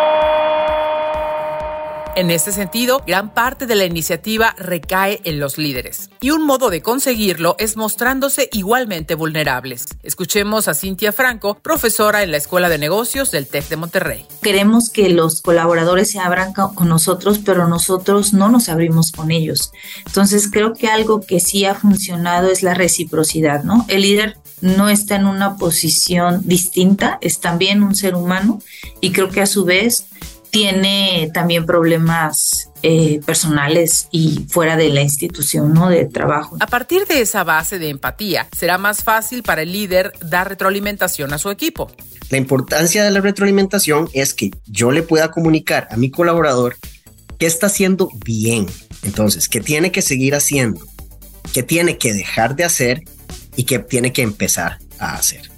En 2.14 2.30
este 2.30 2.52
sentido, 2.52 3.02
gran 3.08 3.34
parte 3.34 3.66
de 3.66 3.76
la 3.76 3.86
iniciativa 3.86 4.54
recae 4.58 5.22
en 5.24 5.40
los 5.40 5.58
líderes. 5.58 6.10
Y 6.20 6.32
un 6.32 6.46
modo 6.46 6.70
de 6.70 6.82
conseguirlo 6.82 7.56
es 7.58 7.78
mostrándose 7.78 8.50
igualmente 8.52 9.16
vulnerables. 9.16 9.86
Escuchemos 10.04 10.68
a 10.68 10.74
Cintia 10.74 11.14
Franco, 11.14 11.56
profesora 11.56 12.22
en 12.22 12.32
la 12.32 12.38
Escuela 12.38 12.68
de 12.68 12.78
Negocios 12.78 13.32
del 13.32 13.48
TEC 13.48 13.70
de 13.70 13.78
Monterrey. 13.78 14.26
Queremos 14.42 14.90
que 14.90 15.08
los 15.10 15.42
colaboradores 15.42 16.12
se 16.12 16.20
abran 16.20 16.52
con 16.52 16.90
nosotros, 16.90 17.40
pero 17.40 17.70
nosotros 17.70 18.34
no 18.34 18.50
nos 18.50 18.68
abrimos 18.68 19.14
con 19.14 19.32
ellos. 19.32 19.72
Entonces, 20.06 20.50
creo 20.52 20.74
que 20.74 20.88
algo 20.88 21.22
que 21.22 21.40
sí 21.40 21.64
ha 21.64 21.76
funcionado 21.76 22.50
es 22.50 22.62
la 22.62 22.74
reciprocidad, 22.74 23.64
¿no? 23.64 23.86
El 23.88 24.02
líder 24.02 24.38
no 24.60 24.90
está 24.90 25.16
en 25.16 25.26
una 25.26 25.56
posición 25.56 26.42
distinta, 26.44 27.18
es 27.22 27.40
también 27.40 27.84
un 27.84 27.96
ser 27.96 28.16
humano 28.16 28.62
y 29.00 29.12
creo 29.12 29.30
que 29.30 29.42
a 29.42 29.48
su 29.48 29.66
vez 29.66 30.08
tiene 30.52 31.32
también 31.34 31.66
problemas 31.66 32.70
eh, 32.84 33.22
personales 33.26 34.08
y 34.12 34.46
fuera 34.50 34.76
de 34.76 34.90
la 34.90 35.02
institución 35.02 35.74
¿no? 35.74 35.90
de 35.90 36.06
trabajo. 36.06 36.58
A 36.60 36.68
partir 36.68 37.08
de 37.08 37.22
esa 37.22 37.44
base 37.44 37.80
de 37.80 37.90
empatía, 37.90 38.48
será 38.56 38.78
más 38.78 39.04
fácil 39.04 39.44
para 39.44 39.62
el 39.62 39.72
líder 39.72 40.12
dar 40.24 40.50
retroalimentación 40.50 41.34
a 41.34 41.38
su 41.38 41.50
equipo. 41.50 41.90
La 42.30 42.38
importancia 42.38 43.04
de 43.04 43.12
la 43.12 43.22
retroalimentación 43.22 44.10
es 44.14 44.34
que 44.34 44.52
yo 44.66 44.92
le 44.92 45.04
pueda 45.04 45.32
comunicar 45.32 45.88
a 45.90 45.98
mi 45.98 46.12
colaborador 46.12 46.76
qué 47.38 47.46
está 47.46 47.68
haciendo 47.68 48.10
bien, 48.26 48.68
entonces, 49.04 49.50
qué 49.50 49.62
tiene 49.62 49.92
que 49.92 50.02
seguir 50.02 50.36
haciendo, 50.36 50.86
qué 51.54 51.64
tiene 51.64 51.98
que 51.98 52.14
dejar 52.14 52.56
de 52.56 52.66
hacer 52.66 53.04
y 53.56 53.64
qué 53.64 53.80
tiene 53.80 54.14
que 54.14 54.22
empezar 54.22 54.80
a 55.00 55.16
hacer. 55.16 55.50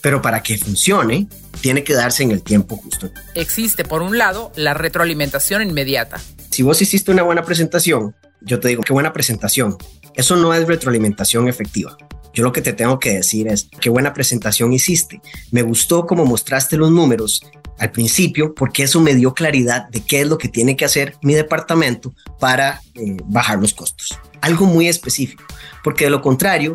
Pero 0.00 0.22
para 0.22 0.42
que 0.42 0.56
funcione, 0.56 1.28
tiene 1.64 1.82
que 1.82 1.94
darse 1.94 2.22
en 2.22 2.30
el 2.30 2.42
tiempo 2.42 2.76
justo. 2.76 3.10
Existe, 3.34 3.84
por 3.84 4.02
un 4.02 4.18
lado, 4.18 4.52
la 4.54 4.74
retroalimentación 4.74 5.62
inmediata. 5.62 6.20
Si 6.50 6.62
vos 6.62 6.82
hiciste 6.82 7.10
una 7.10 7.22
buena 7.22 7.42
presentación, 7.42 8.14
yo 8.42 8.60
te 8.60 8.68
digo, 8.68 8.82
qué 8.82 8.92
buena 8.92 9.14
presentación. 9.14 9.78
Eso 10.12 10.36
no 10.36 10.52
es 10.52 10.66
retroalimentación 10.68 11.48
efectiva. 11.48 11.96
Yo 12.34 12.44
lo 12.44 12.52
que 12.52 12.60
te 12.60 12.74
tengo 12.74 12.98
que 12.98 13.14
decir 13.14 13.48
es, 13.48 13.70
qué 13.80 13.88
buena 13.88 14.12
presentación 14.12 14.74
hiciste. 14.74 15.22
Me 15.52 15.62
gustó 15.62 16.04
cómo 16.04 16.26
mostraste 16.26 16.76
los 16.76 16.90
números 16.90 17.40
al 17.78 17.92
principio, 17.92 18.54
porque 18.54 18.82
eso 18.82 19.00
me 19.00 19.14
dio 19.14 19.32
claridad 19.32 19.88
de 19.88 20.04
qué 20.04 20.20
es 20.20 20.28
lo 20.28 20.36
que 20.36 20.50
tiene 20.50 20.76
que 20.76 20.84
hacer 20.84 21.16
mi 21.22 21.32
departamento 21.32 22.12
para 22.38 22.82
eh, 22.94 23.16
bajar 23.24 23.58
los 23.58 23.72
costos. 23.72 24.18
Algo 24.42 24.66
muy 24.66 24.86
específico, 24.86 25.42
porque 25.82 26.04
de 26.04 26.10
lo 26.10 26.20
contrario, 26.20 26.74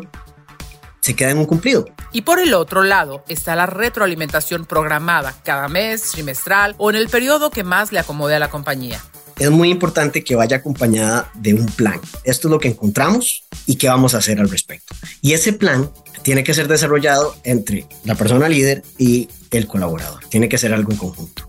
se 1.00 1.14
queda 1.14 1.30
en 1.30 1.38
un 1.38 1.46
cumplido. 1.46 1.86
Y 2.12 2.22
por 2.22 2.38
el 2.38 2.54
otro 2.54 2.82
lado 2.82 3.24
está 3.28 3.56
la 3.56 3.66
retroalimentación 3.66 4.66
programada 4.66 5.34
cada 5.44 5.68
mes, 5.68 6.10
trimestral 6.12 6.74
o 6.78 6.90
en 6.90 6.96
el 6.96 7.08
periodo 7.08 7.50
que 7.50 7.64
más 7.64 7.92
le 7.92 7.98
acomode 7.98 8.34
a 8.34 8.38
la 8.38 8.50
compañía. 8.50 9.00
Es 9.38 9.50
muy 9.50 9.70
importante 9.70 10.22
que 10.22 10.36
vaya 10.36 10.58
acompañada 10.58 11.30
de 11.34 11.54
un 11.54 11.66
plan. 11.66 11.98
Esto 12.24 12.48
es 12.48 12.52
lo 12.52 12.58
que 12.58 12.68
encontramos 12.68 13.44
y 13.64 13.76
qué 13.76 13.88
vamos 13.88 14.14
a 14.14 14.18
hacer 14.18 14.38
al 14.38 14.50
respecto. 14.50 14.94
Y 15.22 15.32
ese 15.32 15.54
plan 15.54 15.90
tiene 16.22 16.44
que 16.44 16.52
ser 16.52 16.68
desarrollado 16.68 17.34
entre 17.44 17.86
la 18.04 18.16
persona 18.16 18.50
líder 18.50 18.82
y 18.98 19.28
el 19.50 19.66
colaborador. 19.66 20.24
Tiene 20.28 20.50
que 20.50 20.58
ser 20.58 20.74
algo 20.74 20.92
en 20.92 20.98
conjunto. 20.98 21.46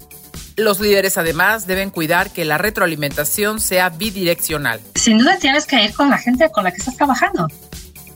Los 0.55 0.79
líderes 0.79 1.17
además 1.17 1.67
deben 1.67 1.89
cuidar 1.89 2.31
que 2.31 2.45
la 2.45 2.57
retroalimentación 2.57 3.59
sea 3.59 3.89
bidireccional. 3.89 4.79
Sin 4.95 5.17
duda 5.17 5.37
tienes 5.39 5.65
que 5.65 5.83
ir 5.83 5.93
con 5.93 6.09
la 6.09 6.17
gente 6.17 6.49
con 6.51 6.63
la 6.63 6.71
que 6.71 6.77
estás 6.77 6.95
trabajando. 6.95 7.47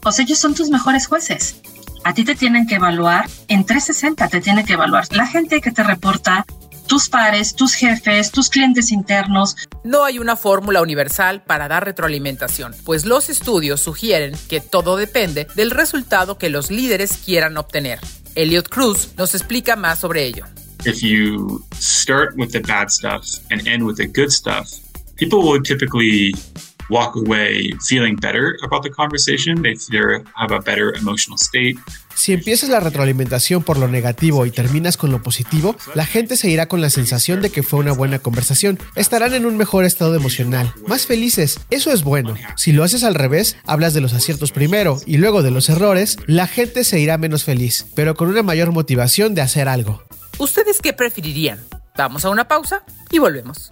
O 0.05 0.11
sea, 0.11 0.23
ellos 0.23 0.37
son 0.37 0.53
tus 0.53 0.69
mejores 0.69 1.07
jueces. 1.07 1.61
A 2.03 2.13
ti 2.13 2.23
te 2.23 2.35
tienen 2.35 2.67
que 2.67 2.75
evaluar 2.75 3.27
en 3.47 3.65
360, 3.65 4.27
te 4.27 4.39
tiene 4.39 4.63
que 4.63 4.73
evaluar 4.73 5.07
la 5.11 5.25
gente 5.25 5.61
que 5.61 5.71
te 5.71 5.83
reporta, 5.83 6.45
tus 6.87 7.09
pares, 7.09 7.55
tus 7.55 7.73
jefes, 7.73 8.29
tus 8.29 8.49
clientes 8.49 8.91
internos. 8.91 9.55
No 9.83 10.05
hay 10.05 10.19
una 10.19 10.35
fórmula 10.35 10.83
universal 10.83 11.41
para 11.41 11.67
dar 11.67 11.85
retroalimentación, 11.85 12.75
pues 12.83 13.05
los 13.05 13.31
estudios 13.31 13.81
sugieren 13.81 14.35
que 14.47 14.61
todo 14.61 14.95
depende 14.95 15.47
del 15.55 15.71
resultado 15.71 16.37
que 16.37 16.49
los 16.49 16.69
líderes 16.69 17.17
quieran 17.25 17.57
obtener. 17.57 17.99
Elliot 18.35 18.69
Cruz 18.69 19.09
nos 19.17 19.33
explica 19.33 19.75
más 19.75 20.01
sobre 20.01 20.25
ello. 20.25 20.45
If 20.85 21.01
you 21.01 21.65
start 21.79 22.35
with 22.37 22.51
the 22.51 22.59
bad 22.59 22.89
stuff 22.89 23.25
and 23.49 23.67
end 23.67 23.81
with 23.83 23.95
the 23.95 24.05
good 24.05 24.29
stuff, 24.29 24.69
people 25.15 25.39
will 25.39 25.63
typically 25.63 26.31
walk 26.89 27.15
away 27.15 27.71
feeling 27.87 28.15
better 28.15 28.57
about 28.63 28.83
the 28.83 28.91
conversation. 28.91 29.61
They 29.61 29.75
have 30.35 30.53
a 30.53 30.59
better 30.59 30.95
emotional 30.97 31.37
state. 31.37 31.77
Si 32.15 32.31
empiezas 32.31 32.69
la 32.69 32.79
retroalimentación 32.79 33.61
por 33.61 33.77
lo 33.77 33.89
negativo 33.89 34.45
y 34.45 34.51
terminas 34.51 34.95
con 34.95 35.11
lo 35.11 35.21
positivo, 35.21 35.75
la 35.93 36.05
gente 36.05 36.37
se 36.37 36.49
irá 36.49 36.67
con 36.67 36.79
la 36.81 36.89
sensación 36.89 37.41
de 37.41 37.49
que 37.49 37.61
fue 37.61 37.79
una 37.79 37.91
buena 37.91 38.19
conversación. 38.19 38.79
Estarán 38.95 39.33
en 39.33 39.45
un 39.45 39.57
mejor 39.57 39.83
estado 39.83 40.15
emocional, 40.15 40.73
más 40.87 41.05
felices. 41.05 41.59
Eso 41.69 41.91
es 41.91 42.03
bueno. 42.03 42.33
Si 42.55 42.71
lo 42.71 42.83
haces 42.83 43.03
al 43.03 43.15
revés, 43.15 43.57
hablas 43.65 43.93
de 43.93 44.01
los 44.01 44.13
aciertos 44.13 44.51
primero 44.51 44.97
y 45.05 45.17
luego 45.17 45.43
de 45.43 45.51
los 45.51 45.69
errores, 45.69 46.17
la 46.25 46.47
gente 46.47 46.85
se 46.85 46.99
irá 46.99 47.17
menos 47.17 47.43
feliz, 47.43 47.85
pero 47.95 48.15
con 48.15 48.29
una 48.29 48.43
mayor 48.43 48.71
motivación 48.71 49.35
de 49.35 49.41
hacer 49.41 49.67
algo. 49.67 50.03
¿Ustedes 50.37 50.79
qué 50.81 50.93
preferirían? 50.93 51.59
Vamos 51.97 52.25
a 52.25 52.29
una 52.29 52.47
pausa 52.47 52.83
y 53.11 53.19
volvemos. 53.19 53.71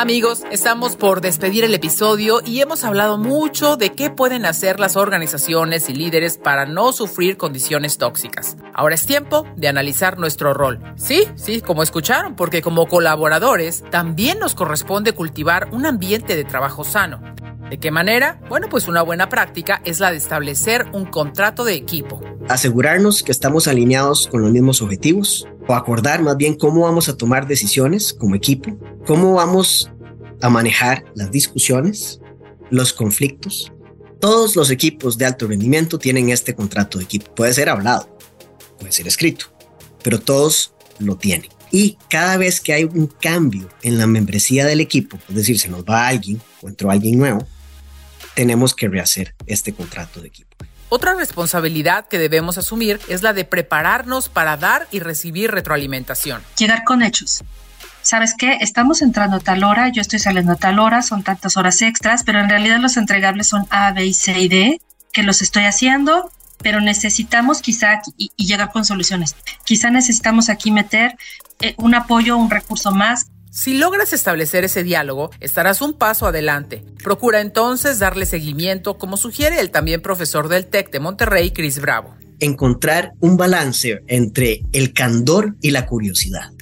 Amigos, 0.00 0.44
estamos 0.50 0.96
por 0.96 1.20
despedir 1.20 1.64
el 1.64 1.74
episodio 1.74 2.40
y 2.42 2.60
hemos 2.60 2.84
hablado 2.84 3.18
mucho 3.18 3.76
de 3.76 3.90
qué 3.90 4.10
pueden 4.10 4.46
hacer 4.46 4.80
las 4.80 4.96
organizaciones 4.96 5.90
y 5.90 5.94
líderes 5.94 6.38
para 6.38 6.66
no 6.66 6.92
sufrir 6.92 7.36
condiciones 7.36 7.98
tóxicas. 7.98 8.56
Ahora 8.72 8.94
es 8.94 9.04
tiempo 9.04 9.44
de 9.56 9.68
analizar 9.68 10.18
nuestro 10.18 10.54
rol. 10.54 10.78
Sí, 10.96 11.24
sí, 11.34 11.60
como 11.60 11.82
escucharon, 11.82 12.36
porque 12.36 12.62
como 12.62 12.86
colaboradores 12.86 13.84
también 13.90 14.38
nos 14.38 14.54
corresponde 14.54 15.12
cultivar 15.12 15.68
un 15.72 15.84
ambiente 15.84 16.36
de 16.36 16.44
trabajo 16.44 16.84
sano. 16.84 17.20
¿De 17.70 17.78
qué 17.78 17.90
manera? 17.90 18.40
Bueno, 18.48 18.68
pues 18.70 18.88
una 18.88 19.02
buena 19.02 19.28
práctica 19.28 19.82
es 19.84 20.00
la 20.00 20.10
de 20.10 20.16
establecer 20.16 20.86
un 20.94 21.04
contrato 21.04 21.64
de 21.64 21.74
equipo. 21.74 22.20
Asegurarnos 22.48 23.22
que 23.22 23.30
estamos 23.30 23.68
alineados 23.68 24.26
con 24.26 24.40
los 24.40 24.50
mismos 24.50 24.80
objetivos, 24.80 25.46
o 25.66 25.74
acordar 25.74 26.22
más 26.22 26.38
bien 26.38 26.54
cómo 26.54 26.82
vamos 26.82 27.10
a 27.10 27.16
tomar 27.16 27.46
decisiones 27.46 28.14
como 28.14 28.34
equipo, 28.34 28.74
cómo 29.06 29.34
vamos 29.34 29.90
a 30.40 30.48
manejar 30.48 31.04
las 31.14 31.30
discusiones, 31.30 32.20
los 32.70 32.94
conflictos. 32.94 33.70
Todos 34.18 34.56
los 34.56 34.70
equipos 34.70 35.18
de 35.18 35.26
alto 35.26 35.46
rendimiento 35.46 35.98
tienen 35.98 36.30
este 36.30 36.54
contrato 36.54 36.96
de 36.96 37.04
equipo. 37.04 37.34
Puede 37.34 37.52
ser 37.52 37.68
hablado, 37.68 38.08
puede 38.78 38.92
ser 38.92 39.06
escrito, 39.06 39.46
pero 40.02 40.18
todos 40.18 40.72
lo 40.98 41.16
tienen. 41.16 41.50
Y 41.70 41.98
cada 42.08 42.38
vez 42.38 42.62
que 42.62 42.72
hay 42.72 42.84
un 42.84 43.08
cambio 43.08 43.68
en 43.82 43.98
la 43.98 44.06
membresía 44.06 44.64
del 44.64 44.80
equipo, 44.80 45.18
es 45.28 45.34
decir, 45.34 45.58
se 45.58 45.68
nos 45.68 45.84
va 45.84 46.08
alguien 46.08 46.40
o 46.62 46.68
entró 46.68 46.90
alguien 46.90 47.18
nuevo, 47.18 47.46
tenemos 48.34 48.74
que 48.74 48.88
rehacer 48.88 49.34
este 49.46 49.72
contrato 49.72 50.20
de 50.20 50.28
equipo. 50.28 50.56
Otra 50.90 51.14
responsabilidad 51.14 52.08
que 52.08 52.18
debemos 52.18 52.56
asumir 52.56 52.98
es 53.08 53.22
la 53.22 53.34
de 53.34 53.44
prepararnos 53.44 54.28
para 54.28 54.56
dar 54.56 54.88
y 54.90 55.00
recibir 55.00 55.50
retroalimentación. 55.50 56.42
Llegar 56.56 56.84
con 56.84 57.02
hechos. 57.02 57.44
¿Sabes 58.00 58.34
qué? 58.38 58.56
Estamos 58.60 59.02
entrando 59.02 59.36
a 59.36 59.40
tal 59.40 59.64
hora, 59.64 59.90
yo 59.90 60.00
estoy 60.00 60.18
saliendo 60.18 60.52
a 60.52 60.56
tal 60.56 60.78
hora, 60.78 61.02
son 61.02 61.22
tantas 61.22 61.58
horas 61.58 61.82
extras, 61.82 62.22
pero 62.24 62.40
en 62.40 62.48
realidad 62.48 62.78
los 62.78 62.96
entregables 62.96 63.48
son 63.48 63.66
A, 63.68 63.92
B 63.92 64.06
y 64.06 64.14
C 64.14 64.38
y 64.38 64.48
D, 64.48 64.80
que 65.12 65.22
los 65.22 65.42
estoy 65.42 65.64
haciendo, 65.64 66.30
pero 66.62 66.80
necesitamos 66.80 67.60
quizá 67.60 68.00
y, 68.16 68.32
y 68.34 68.46
llegar 68.46 68.72
con 68.72 68.86
soluciones. 68.86 69.36
Quizá 69.64 69.90
necesitamos 69.90 70.48
aquí 70.48 70.70
meter 70.70 71.16
eh, 71.60 71.74
un 71.76 71.94
apoyo, 71.94 72.38
un 72.38 72.50
recurso 72.50 72.92
más 72.92 73.26
si 73.58 73.76
logras 73.76 74.12
establecer 74.12 74.62
ese 74.62 74.84
diálogo, 74.84 75.30
estarás 75.40 75.82
un 75.82 75.92
paso 75.92 76.28
adelante. 76.28 76.84
Procura 77.02 77.40
entonces 77.40 77.98
darle 77.98 78.24
seguimiento, 78.24 78.98
como 78.98 79.16
sugiere 79.16 79.58
el 79.58 79.72
también 79.72 80.00
profesor 80.00 80.48
del 80.48 80.66
TEC 80.66 80.92
de 80.92 81.00
Monterrey, 81.00 81.50
Chris 81.50 81.80
Bravo. 81.80 82.14
Encontrar 82.38 83.14
un 83.18 83.36
balance 83.36 84.00
entre 84.06 84.62
el 84.72 84.92
candor 84.92 85.56
y 85.60 85.72
la 85.72 85.86
curiosidad. 85.86 86.52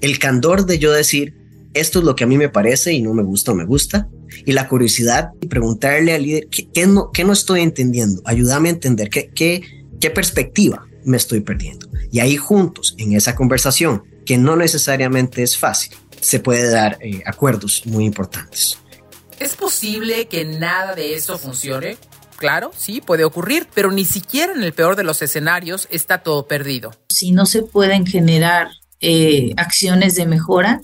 El 0.00 0.18
candor 0.18 0.66
de 0.66 0.80
yo 0.80 0.90
decir, 0.90 1.36
esto 1.72 2.00
es 2.00 2.04
lo 2.04 2.16
que 2.16 2.24
a 2.24 2.26
mí 2.26 2.36
me 2.36 2.48
parece 2.48 2.92
y 2.94 3.00
no 3.00 3.14
me 3.14 3.22
gusta 3.22 3.52
o 3.52 3.54
me 3.54 3.64
gusta. 3.64 4.08
Y 4.44 4.50
la 4.50 4.66
curiosidad 4.66 5.30
y 5.40 5.46
preguntarle 5.46 6.14
al 6.14 6.24
líder, 6.24 6.48
¿qué, 6.48 6.86
no, 6.88 7.12
qué 7.12 7.22
no 7.22 7.32
estoy 7.32 7.60
entendiendo? 7.60 8.22
Ayúdame 8.24 8.70
a 8.70 8.72
entender 8.72 9.08
qué, 9.08 9.30
qué, 9.32 9.62
qué 10.00 10.10
perspectiva 10.10 10.84
me 11.04 11.16
estoy 11.16 11.42
perdiendo. 11.42 11.86
Y 12.10 12.18
ahí 12.18 12.36
juntos, 12.36 12.96
en 12.98 13.12
esa 13.12 13.36
conversación, 13.36 14.02
que 14.26 14.36
no 14.36 14.56
necesariamente 14.56 15.42
es 15.44 15.56
fácil, 15.56 15.92
se 16.20 16.40
puede 16.40 16.70
dar 16.70 16.98
eh, 17.00 17.22
acuerdos 17.26 17.82
muy 17.86 18.04
importantes. 18.04 18.78
¿Es 19.38 19.56
posible 19.56 20.28
que 20.28 20.44
nada 20.44 20.94
de 20.94 21.14
eso 21.14 21.38
funcione? 21.38 21.96
Claro, 22.36 22.72
sí, 22.76 23.00
puede 23.00 23.24
ocurrir, 23.24 23.68
pero 23.74 23.90
ni 23.90 24.04
siquiera 24.04 24.52
en 24.52 24.62
el 24.62 24.72
peor 24.72 24.96
de 24.96 25.02
los 25.02 25.22
escenarios 25.22 25.88
está 25.90 26.18
todo 26.18 26.46
perdido. 26.46 26.92
Si 27.08 27.32
no 27.32 27.46
se 27.46 27.62
pueden 27.62 28.06
generar 28.06 28.68
eh, 29.00 29.52
acciones 29.56 30.14
de 30.14 30.26
mejora, 30.26 30.80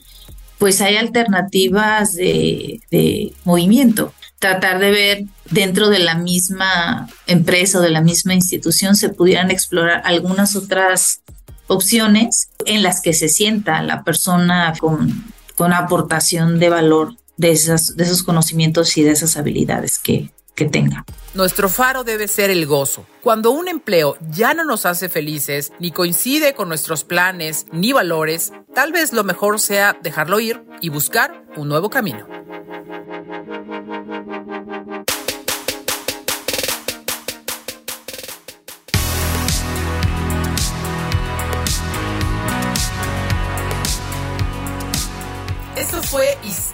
pues 0.58 0.80
hay 0.80 0.96
alternativas 0.96 2.14
de, 2.14 2.80
de 2.90 3.32
movimiento. 3.44 4.12
Tratar 4.38 4.78
de 4.78 4.90
ver 4.90 5.24
dentro 5.50 5.88
de 5.88 5.98
la 5.98 6.14
misma 6.14 7.08
empresa 7.26 7.78
o 7.78 7.82
de 7.82 7.90
la 7.90 8.00
misma 8.00 8.34
institución 8.34 8.96
se 8.96 9.10
pudieran 9.10 9.50
explorar 9.50 10.02
algunas 10.04 10.56
otras 10.56 11.20
opciones 11.68 12.48
en 12.64 12.82
las 12.82 13.00
que 13.00 13.12
se 13.12 13.28
sienta 13.28 13.82
la 13.82 14.04
persona 14.04 14.74
con, 14.78 15.24
con 15.54 15.72
aportación 15.72 16.58
de 16.58 16.68
valor 16.68 17.14
de, 17.36 17.50
esas, 17.50 17.96
de 17.96 18.04
esos 18.04 18.22
conocimientos 18.22 18.96
y 18.96 19.02
de 19.02 19.12
esas 19.12 19.36
habilidades 19.36 19.98
que, 19.98 20.30
que 20.54 20.64
tenga. 20.64 21.04
Nuestro 21.34 21.68
faro 21.68 22.02
debe 22.02 22.28
ser 22.28 22.50
el 22.50 22.66
gozo. 22.66 23.06
Cuando 23.22 23.50
un 23.50 23.68
empleo 23.68 24.16
ya 24.30 24.54
no 24.54 24.64
nos 24.64 24.86
hace 24.86 25.08
felices, 25.08 25.70
ni 25.78 25.90
coincide 25.90 26.54
con 26.54 26.68
nuestros 26.68 27.04
planes 27.04 27.66
ni 27.72 27.92
valores, 27.92 28.52
tal 28.74 28.90
vez 28.92 29.12
lo 29.12 29.22
mejor 29.22 29.60
sea 29.60 29.96
dejarlo 30.02 30.40
ir 30.40 30.62
y 30.80 30.88
buscar 30.88 31.44
un 31.56 31.68
nuevo 31.68 31.90
camino. 31.90 32.26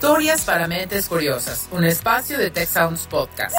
Historias 0.02 0.44
para 0.44 0.66
Mentes 0.66 1.08
Curiosas, 1.08 1.68
un 1.70 1.84
espacio 1.84 2.36
de 2.36 2.50
Tech 2.50 2.68
Sounds 2.68 3.06
Podcast. 3.06 3.54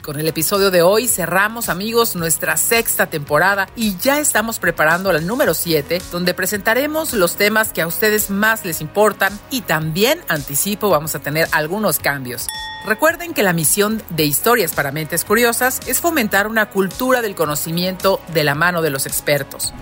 Con 0.00 0.20
el 0.20 0.28
episodio 0.28 0.70
de 0.70 0.80
hoy 0.80 1.08
cerramos 1.08 1.68
amigos 1.68 2.14
nuestra 2.14 2.56
sexta 2.56 3.06
temporada 3.06 3.68
y 3.74 3.96
ya 3.96 4.20
estamos 4.20 4.60
preparando 4.60 5.12
la 5.12 5.20
número 5.20 5.54
7 5.54 6.00
donde 6.12 6.34
presentaremos 6.34 7.14
los 7.14 7.34
temas 7.34 7.72
que 7.72 7.82
a 7.82 7.88
ustedes 7.88 8.30
más 8.30 8.64
les 8.64 8.80
importan 8.80 9.36
y 9.50 9.62
también 9.62 10.20
anticipo 10.28 10.88
vamos 10.88 11.16
a 11.16 11.18
tener 11.18 11.48
algunos 11.50 11.98
cambios. 11.98 12.46
Recuerden 12.86 13.34
que 13.34 13.42
la 13.42 13.52
misión 13.52 14.00
de 14.10 14.24
Historias 14.24 14.74
para 14.74 14.92
Mentes 14.92 15.24
Curiosas 15.24 15.80
es 15.88 16.00
fomentar 16.00 16.46
una 16.46 16.70
cultura 16.70 17.22
del 17.22 17.34
conocimiento 17.34 18.20
de 18.32 18.44
la 18.44 18.54
mano 18.54 18.82
de 18.82 18.90
los 18.90 19.06
expertos. 19.06 19.74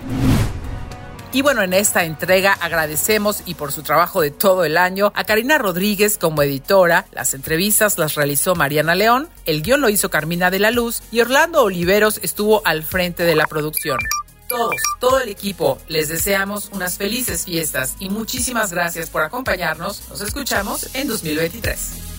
Y 1.33 1.41
bueno, 1.41 1.61
en 1.61 1.73
esta 1.73 2.03
entrega 2.03 2.51
agradecemos 2.51 3.43
y 3.45 3.53
por 3.53 3.71
su 3.71 3.83
trabajo 3.83 4.19
de 4.19 4.31
todo 4.31 4.65
el 4.65 4.75
año 4.75 5.13
a 5.15 5.23
Karina 5.23 5.57
Rodríguez 5.57 6.17
como 6.17 6.43
editora. 6.43 7.05
Las 7.13 7.33
entrevistas 7.33 7.97
las 7.97 8.15
realizó 8.15 8.53
Mariana 8.53 8.95
León, 8.95 9.29
el 9.45 9.61
guion 9.61 9.79
lo 9.79 9.87
hizo 9.87 10.09
Carmina 10.09 10.51
de 10.51 10.59
la 10.59 10.71
Luz 10.71 11.01
y 11.09 11.21
Orlando 11.21 11.63
Oliveros 11.63 12.19
estuvo 12.21 12.61
al 12.65 12.83
frente 12.83 13.23
de 13.23 13.35
la 13.35 13.45
producción. 13.45 13.99
Todos, 14.49 14.75
todo 14.99 15.21
el 15.21 15.29
equipo, 15.29 15.77
les 15.87 16.09
deseamos 16.09 16.69
unas 16.73 16.97
felices 16.97 17.45
fiestas 17.45 17.95
y 17.99 18.09
muchísimas 18.09 18.73
gracias 18.73 19.09
por 19.09 19.21
acompañarnos. 19.21 20.09
Nos 20.09 20.19
escuchamos 20.19 20.93
en 20.93 21.07
2023. 21.07 22.10